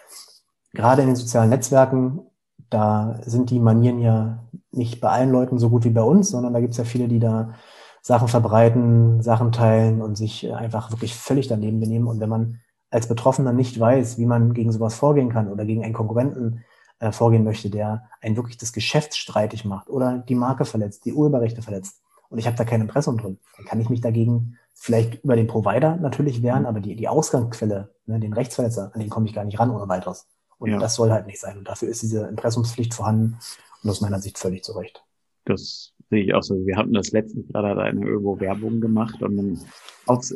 [0.73, 2.21] gerade in den sozialen Netzwerken,
[2.69, 6.53] da sind die Manieren ja nicht bei allen Leuten so gut wie bei uns, sondern
[6.53, 7.53] da gibt es ja viele, die da
[8.01, 12.07] Sachen verbreiten, Sachen teilen und sich einfach wirklich völlig daneben benehmen.
[12.07, 15.83] Und wenn man als Betroffener nicht weiß, wie man gegen sowas vorgehen kann oder gegen
[15.83, 16.63] einen Konkurrenten
[16.99, 21.13] äh, vorgehen möchte, der einen wirklich das Geschäft streitig macht oder die Marke verletzt, die
[21.13, 25.23] Urheberrechte verletzt und ich habe da kein Impressum drin, dann kann ich mich dagegen vielleicht
[25.23, 29.27] über den Provider natürlich wehren, aber die, die Ausgangsquelle, ne, den Rechtsverletzer, an den komme
[29.27, 30.27] ich gar nicht ran ohne weiteres.
[30.57, 30.79] Und ja.
[30.79, 31.57] das soll halt nicht sein.
[31.57, 33.39] Und dafür ist diese Impressumspflicht vorhanden
[33.83, 35.03] und aus meiner Sicht völlig zu Recht.
[35.45, 36.65] Das sehe ich auch so.
[36.67, 39.59] Wir hatten das letztens gerade hat eine irgendwo Werbung gemacht und dann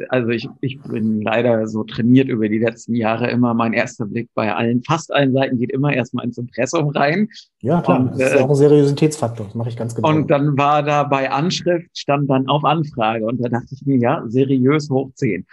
[0.10, 3.54] also ich, ich bin leider so trainiert über die letzten Jahre immer.
[3.54, 7.28] Mein erster Blick bei allen, fast allen Seiten geht immer erstmal ins Impressum rein.
[7.62, 8.00] Ja, klar.
[8.00, 9.48] Und, das ist äh, auch ein Seriositätsfaktor.
[9.48, 10.08] Das mache ich ganz genau.
[10.08, 13.26] Und dann war da bei Anschrift, stand dann auf Anfrage.
[13.26, 15.46] Und da dachte ich mir, ja, seriös hoch 10.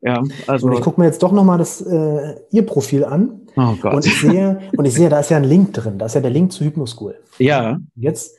[0.00, 0.68] Ja, also.
[0.68, 3.40] Und ich gucke mir jetzt doch nochmal das äh, Ihr Profil an.
[3.56, 3.94] Oh Gott.
[3.94, 5.98] Und ich sehe, und ich sehe, da ist ja ein Link drin.
[5.98, 7.16] Da ist ja der Link zu Hypnoschool.
[7.38, 7.78] Ja.
[7.94, 8.36] Jetzt,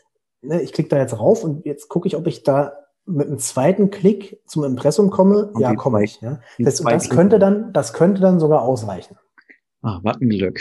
[0.47, 2.73] ne, ich klicke da jetzt rauf und jetzt gucke ich, ob ich da
[3.05, 6.19] mit einem zweiten Klick zum Impressum komme, und ja, komme ich.
[6.21, 6.39] Ja.
[6.59, 9.17] Das, das könnte dann, das könnte dann sogar ausreichen.
[9.81, 10.59] Ah, was ein Glück.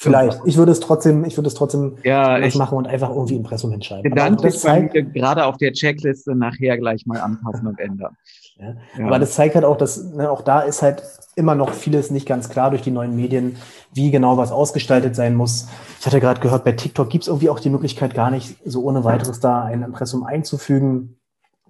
[0.00, 0.40] Vielleicht.
[0.44, 3.72] Ich würde es trotzdem, ich würde es trotzdem ja, ich, machen und einfach irgendwie Impressum
[3.72, 4.14] hinschreiben.
[4.14, 8.16] Dann das zeigt, gerade auf der Checkliste nachher gleich mal anpassen und ändern.
[8.58, 8.76] Ja.
[8.96, 9.06] Ja.
[9.06, 11.02] Aber das zeigt halt auch, dass ne, auch da ist halt
[11.34, 13.56] immer noch vieles nicht ganz klar durch die neuen Medien,
[13.92, 15.66] wie genau was ausgestaltet sein muss.
[15.98, 18.84] Ich hatte gerade gehört, bei TikTok gibt es irgendwie auch die Möglichkeit, gar nicht so
[18.84, 21.18] ohne weiteres da ein Impressum einzufügen.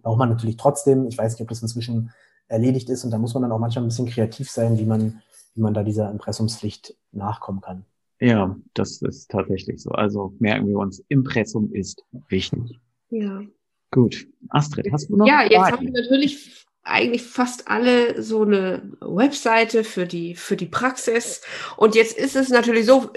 [0.03, 1.07] Braucht man natürlich trotzdem.
[1.07, 2.13] Ich weiß nicht, ob das inzwischen
[2.47, 3.05] erledigt ist.
[3.05, 5.23] Und da muss man dann auch manchmal ein bisschen kreativ sein, wie man,
[5.55, 7.87] wie man da dieser Impressumspflicht nachkommen kann.
[8.21, 9.91] Ja, das ist tatsächlich so.
[9.91, 12.79] Also merken wir uns, Impressum ist wichtig.
[13.11, 13.43] Ja.
[13.91, 14.27] Gut.
[14.51, 15.27] Astrid, hast du noch?
[15.27, 20.67] Ja, jetzt haben wir natürlich eigentlich fast alle so eine Webseite für die, für die
[20.67, 21.43] Praxis.
[21.77, 23.11] Und jetzt ist es natürlich so,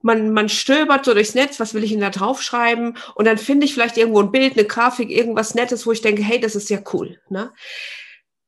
[0.00, 2.96] man, man stöbert so durchs Netz, was will ich denn da draufschreiben?
[3.14, 6.22] Und dann finde ich vielleicht irgendwo ein Bild, eine Grafik, irgendwas Nettes, wo ich denke,
[6.22, 7.18] hey, das ist ja cool.
[7.28, 7.52] Ne?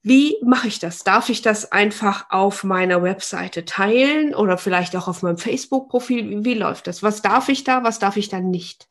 [0.02, 1.04] Wie mache ich das?
[1.04, 6.44] Darf ich das einfach auf meiner Webseite teilen oder vielleicht auch auf meinem Facebook-Profil?
[6.44, 7.04] Wie, läuft das?
[7.04, 8.88] Was darf ich da, was darf ich da nicht?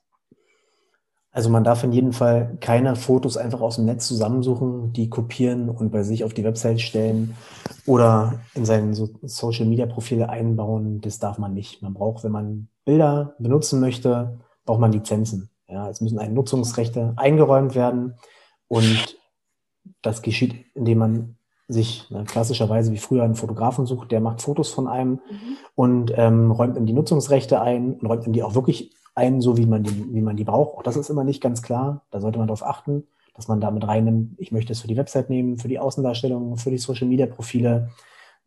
[1.33, 5.69] Also man darf in jedem Fall keine Fotos einfach aus dem Netz zusammensuchen, die kopieren
[5.69, 7.35] und bei sich auf die Website stellen
[7.85, 11.01] oder in seinen so Social Media Profile einbauen.
[11.01, 11.81] Das darf man nicht.
[11.81, 15.49] Man braucht, wenn man Bilder benutzen möchte, braucht man Lizenzen.
[15.67, 18.15] Ja, es müssen ein Nutzungsrechte eingeräumt werden
[18.67, 19.17] und
[20.01, 21.35] das geschieht, indem man
[21.67, 25.57] sich ne, klassischerweise wie früher einen Fotografen sucht, der macht Fotos von einem mhm.
[25.75, 29.57] und ähm, räumt ihm die Nutzungsrechte ein und räumt ihm die auch wirklich ein, so
[29.57, 30.77] wie man die, wie man die braucht.
[30.77, 32.05] Auch das ist immer nicht ganz klar.
[32.11, 35.29] Da sollte man darauf achten, dass man damit reinnimmt, ich möchte es für die Website
[35.29, 37.89] nehmen, für die Außendarstellung, für die Social Media Profile.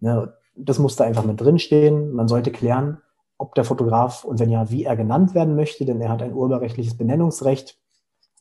[0.01, 2.13] Ne, das muss da einfach mit drinstehen.
[2.13, 2.99] Man sollte klären,
[3.39, 6.35] ob der Fotograf und wenn ja, wie er genannt werden möchte, denn er hat ein
[6.35, 7.79] urheberrechtliches Benennungsrecht.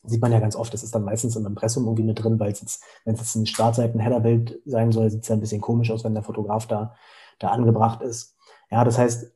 [0.06, 2.52] Sieht man ja ganz oft, das ist dann meistens im Impressum irgendwie mit drin, weil
[2.52, 5.90] es jetzt, wenn es jetzt ein Startseiten-Headerbild sein soll, sieht es ja ein bisschen komisch
[5.90, 6.94] aus, wenn der Fotograf da,
[7.38, 8.36] da angebracht ist.
[8.70, 9.32] Ja, das heißt,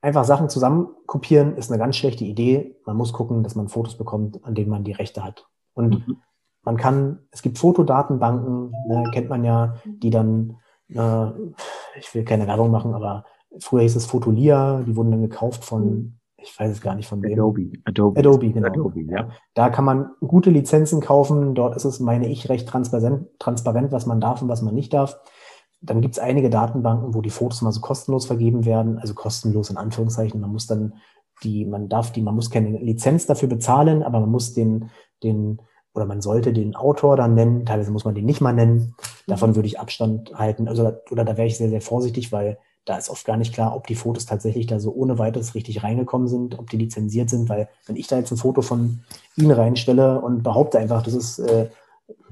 [0.00, 2.76] einfach Sachen zusammen kopieren ist eine ganz schlechte Idee.
[2.86, 5.48] Man muss gucken, dass man Fotos bekommt, an denen man die Rechte hat.
[5.74, 6.16] Und mhm.
[6.62, 10.56] man kann, es gibt Fotodatenbanken, ne, kennt man ja, die dann,
[10.88, 11.26] äh,
[11.98, 13.24] ich will keine Werbung machen, aber
[13.58, 17.22] früher hieß es Fotolia, die wurden dann gekauft von, ich weiß es gar nicht von
[17.22, 17.32] wem.
[17.32, 17.72] Adobe.
[17.84, 18.68] Adobe, Adobe genau.
[18.68, 19.30] Adobe, ja.
[19.54, 21.54] Da kann man gute Lizenzen kaufen.
[21.54, 24.94] Dort ist es, meine ich, recht transparent, transparent was man darf und was man nicht
[24.94, 25.18] darf.
[25.80, 29.70] Dann gibt es einige Datenbanken, wo die Fotos mal so kostenlos vergeben werden, also kostenlos
[29.70, 30.40] in Anführungszeichen.
[30.40, 30.94] Man muss dann
[31.42, 34.90] die, man darf die, man muss keine Lizenz dafür bezahlen, aber man muss den,
[35.22, 35.60] den,
[35.92, 37.66] oder man sollte den Autor dann nennen.
[37.66, 38.94] Teilweise muss man den nicht mal nennen.
[39.26, 40.68] Davon würde ich Abstand halten.
[40.68, 43.76] Also, oder da wäre ich sehr, sehr vorsichtig, weil da ist oft gar nicht klar,
[43.76, 47.48] ob die Fotos tatsächlich da so ohne weiteres richtig reingekommen sind, ob die lizenziert sind,
[47.48, 49.00] weil wenn ich da jetzt ein Foto von
[49.36, 51.68] Ihnen reinstelle und behaupte einfach, das ist äh,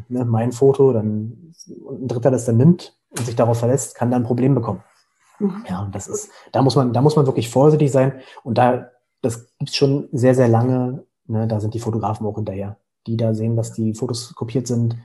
[0.09, 1.53] ne, mein Foto, dann
[1.85, 4.83] und ein Dritter das dann nimmt, und sich darauf verlässt, kann da ein Problem bekommen.
[5.39, 5.65] Mhm.
[5.69, 8.21] Ja, und das ist, da muss man, da muss man wirklich vorsichtig sein.
[8.43, 8.91] Und da,
[9.23, 11.05] das gibt's schon sehr, sehr lange.
[11.27, 14.97] Ne, da sind die Fotografen auch hinterher, die da sehen, dass die Fotos kopiert sind.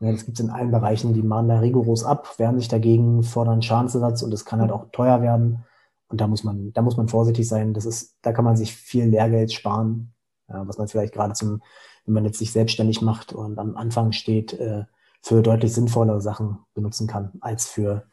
[0.00, 3.62] Ne, das gibt's in allen Bereichen, die mahnen da rigoros ab, wehren sich dagegen, fordern
[3.62, 5.64] Schadensersatz und es kann halt auch teuer werden.
[6.08, 7.74] Und da muss man, da muss man vorsichtig sein.
[7.74, 10.14] Das ist, da kann man sich viel Lehrgeld sparen,
[10.48, 11.62] ja, was man vielleicht gerade zum,
[12.04, 14.84] wenn man jetzt sich selbstständig macht und am Anfang steht, äh,
[15.20, 18.06] für deutlich sinnvollere Sachen benutzen kann, als für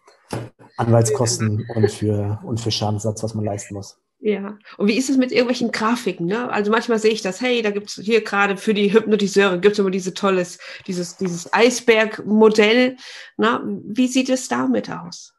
[0.77, 4.01] Anwaltskosten und für, und für Schadenssatz, was man leisten muss.
[4.19, 6.25] Ja, und wie ist es mit irgendwelchen Grafiken?
[6.25, 6.49] Ne?
[6.49, 9.73] Also manchmal sehe ich das, hey, da gibt es hier gerade für die Hypnotiseure gibt
[9.73, 12.97] es immer diese tolles, dieses, dieses Eisberg-Modell.
[13.37, 15.33] Wie sieht es damit aus?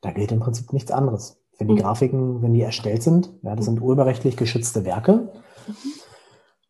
[0.00, 1.38] Da gilt im Prinzip nichts anderes.
[1.58, 1.78] Wenn die mhm.
[1.78, 5.30] Grafiken, wenn die erstellt sind, ja, das sind urheberrechtlich geschützte Werke.
[5.68, 5.74] Mhm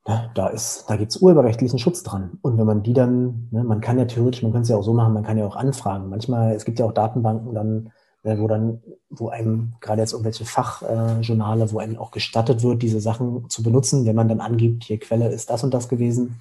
[0.09, 2.38] Ne, da ist, da gibt's urheberrechtlichen Schutz dran.
[2.42, 4.83] Und wenn man die dann, ne, man kann ja theoretisch, man könnte es ja auch
[4.83, 6.09] so machen, man kann ja auch anfragen.
[6.09, 11.64] Manchmal, es gibt ja auch Datenbanken dann, wo dann, wo einem gerade jetzt irgendwelche Fachjournale,
[11.64, 14.98] äh, wo einem auch gestattet wird, diese Sachen zu benutzen, wenn man dann angibt, hier
[14.98, 16.40] Quelle ist das und das gewesen.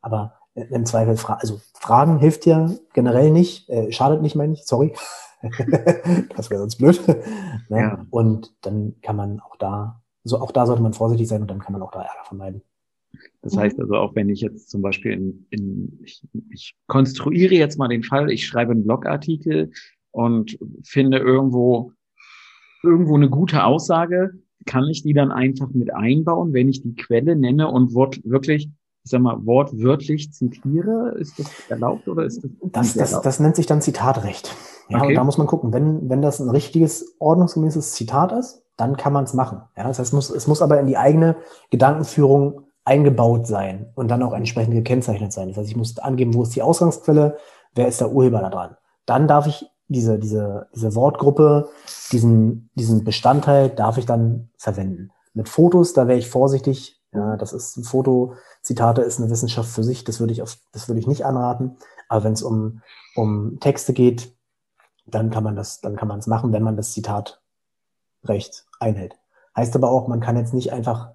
[0.00, 4.64] Aber im Zweifel, fra also Fragen hilft ja generell nicht, äh, schadet nicht, meine ich,
[4.64, 4.94] sorry.
[6.36, 7.00] das wäre sonst blöd.
[7.68, 7.78] ne?
[7.78, 8.06] ja.
[8.10, 11.60] Und dann kann man auch da, so auch da sollte man vorsichtig sein und dann
[11.60, 12.62] kann man auch da Ärger vermeiden.
[13.42, 17.78] Das heißt also auch, wenn ich jetzt zum Beispiel in, in ich, ich konstruiere jetzt
[17.78, 19.70] mal den Fall, ich schreibe einen Blogartikel
[20.12, 21.92] und finde irgendwo
[22.82, 24.32] irgendwo eine gute Aussage,
[24.66, 28.70] kann ich die dann einfach mit einbauen, wenn ich die Quelle nenne und wort, wirklich,
[29.04, 31.14] ich sag mal, wortwörtlich zitiere?
[31.18, 32.50] Ist das erlaubt oder ist das?
[32.60, 34.54] Das, das, das nennt sich dann Zitatrecht.
[34.88, 35.08] Ja, okay.
[35.08, 39.12] und da muss man gucken, wenn, wenn das ein richtiges, ordnungsgemäßes Zitat ist, dann kann
[39.12, 39.62] man es machen.
[39.76, 41.36] Ja, das heißt, es muss, es muss aber in die eigene
[41.70, 45.48] Gedankenführung eingebaut sein und dann auch entsprechend gekennzeichnet sein.
[45.48, 47.36] Das heißt, ich muss angeben, wo ist die Ausgangsquelle,
[47.74, 48.76] wer ist der Urheber da dran.
[49.06, 51.68] Dann darf ich diese, diese, diese Wortgruppe,
[52.10, 55.10] diesen, diesen Bestandteil darf ich dann verwenden.
[55.34, 57.00] Mit Fotos, da wäre ich vorsichtig.
[57.14, 60.56] Ja, das ist ein Foto, Zitate ist eine Wissenschaft für sich, das würde ich auf,
[60.72, 61.76] das würde ich nicht anraten.
[62.08, 62.80] Aber wenn es um,
[63.16, 64.34] um Texte geht,
[65.06, 67.42] dann kann man das, dann kann man es machen, wenn man das Zitat
[68.24, 69.16] recht einhält.
[69.54, 71.10] Heißt aber auch, man kann jetzt nicht einfach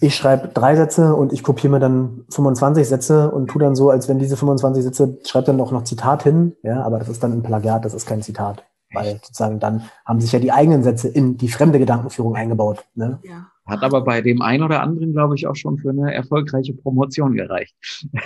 [0.00, 3.90] ich schreibe drei Sätze und ich kopiere mir dann 25 Sätze und tu dann so,
[3.90, 7.22] als wenn diese 25 Sätze, schreibe dann auch noch Zitat hin, ja, aber das ist
[7.22, 8.64] dann ein Plagiat, das ist kein Zitat.
[8.92, 12.84] Weil sozusagen dann haben sich ja die eigenen Sätze in die fremde Gedankenführung eingebaut.
[12.96, 13.20] Ne?
[13.22, 13.46] Ja.
[13.64, 17.34] Hat aber bei dem einen oder anderen, glaube ich, auch schon für eine erfolgreiche Promotion
[17.34, 17.76] gereicht.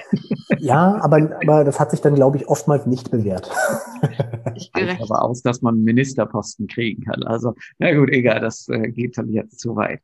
[0.59, 3.51] Ja, aber, aber das hat sich dann, glaube ich, oftmals nicht bewährt.
[4.57, 7.25] Ich Reicht aber aus, dass man Ministerposten kriegen kann.
[7.25, 10.01] Also, na gut, egal, das äh, geht dann jetzt zu weit.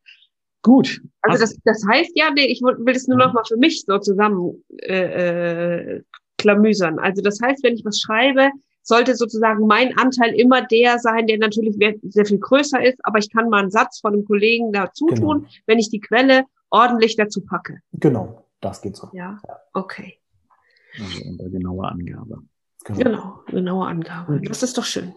[0.62, 1.00] Gut.
[1.22, 3.84] Also das, das heißt ja, nee, ich will will das nur noch mal für mich
[3.86, 6.02] so zusammen äh, äh,
[6.38, 6.98] klamüsern.
[6.98, 8.50] Also das heißt, wenn ich was schreibe,
[8.82, 13.30] sollte sozusagen mein Anteil immer der sein, der natürlich sehr viel größer ist, aber ich
[13.30, 15.20] kann mal einen Satz von einem Kollegen dazu Genau.
[15.34, 17.80] tun, wenn ich die Quelle ordentlich dazu packe.
[17.92, 19.08] Genau, das geht so.
[19.12, 19.38] Ja,
[19.74, 20.18] okay.
[20.98, 22.42] also unter genauer Angabe.
[22.84, 22.98] Genau.
[22.98, 24.40] Genau, genaue Angabe.
[24.42, 25.12] Das ist doch schön.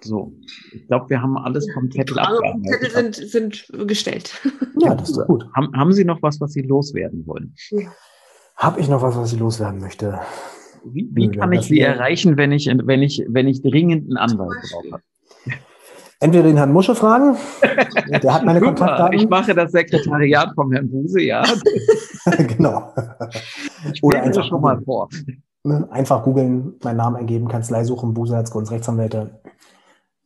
[0.00, 0.32] So,
[0.72, 2.92] ich glaube, wir haben alles vom Zettel dem abgearbeitet.
[2.92, 3.30] Zettel sind,
[3.70, 4.40] sind gestellt.
[4.78, 5.44] Ja, das ist gut.
[5.54, 7.54] Haben, haben Sie noch was, was Sie loswerden wollen?
[8.56, 10.20] Habe ich noch was, was ich loswerden möchte?
[10.84, 14.56] Wie, wie kann ich Sie erreichen, wenn ich, wenn ich, wenn ich dringend einen Anwalt
[14.70, 15.02] brauche?
[16.20, 17.36] Entweder den Herrn Musche fragen,
[18.22, 19.28] der hat meine Super, ich Kontaktdaten.
[19.28, 21.44] mache das Sekretariat vom Herrn Buse, ja.
[22.48, 22.92] genau.
[23.92, 24.84] Ich Oder einfach schon mal googeln.
[24.84, 25.08] vor.
[25.62, 25.86] Ne?
[25.92, 29.40] Einfach googeln, meinen Namen eingeben, Kanzlei suchen, Buse als Rechtsanwälte.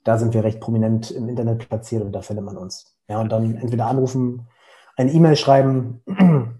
[0.04, 2.96] Da sind wir recht prominent im Internet platziert und da findet man uns.
[3.08, 4.48] Ja, und dann entweder anrufen,
[4.96, 6.02] eine E-Mail schreiben,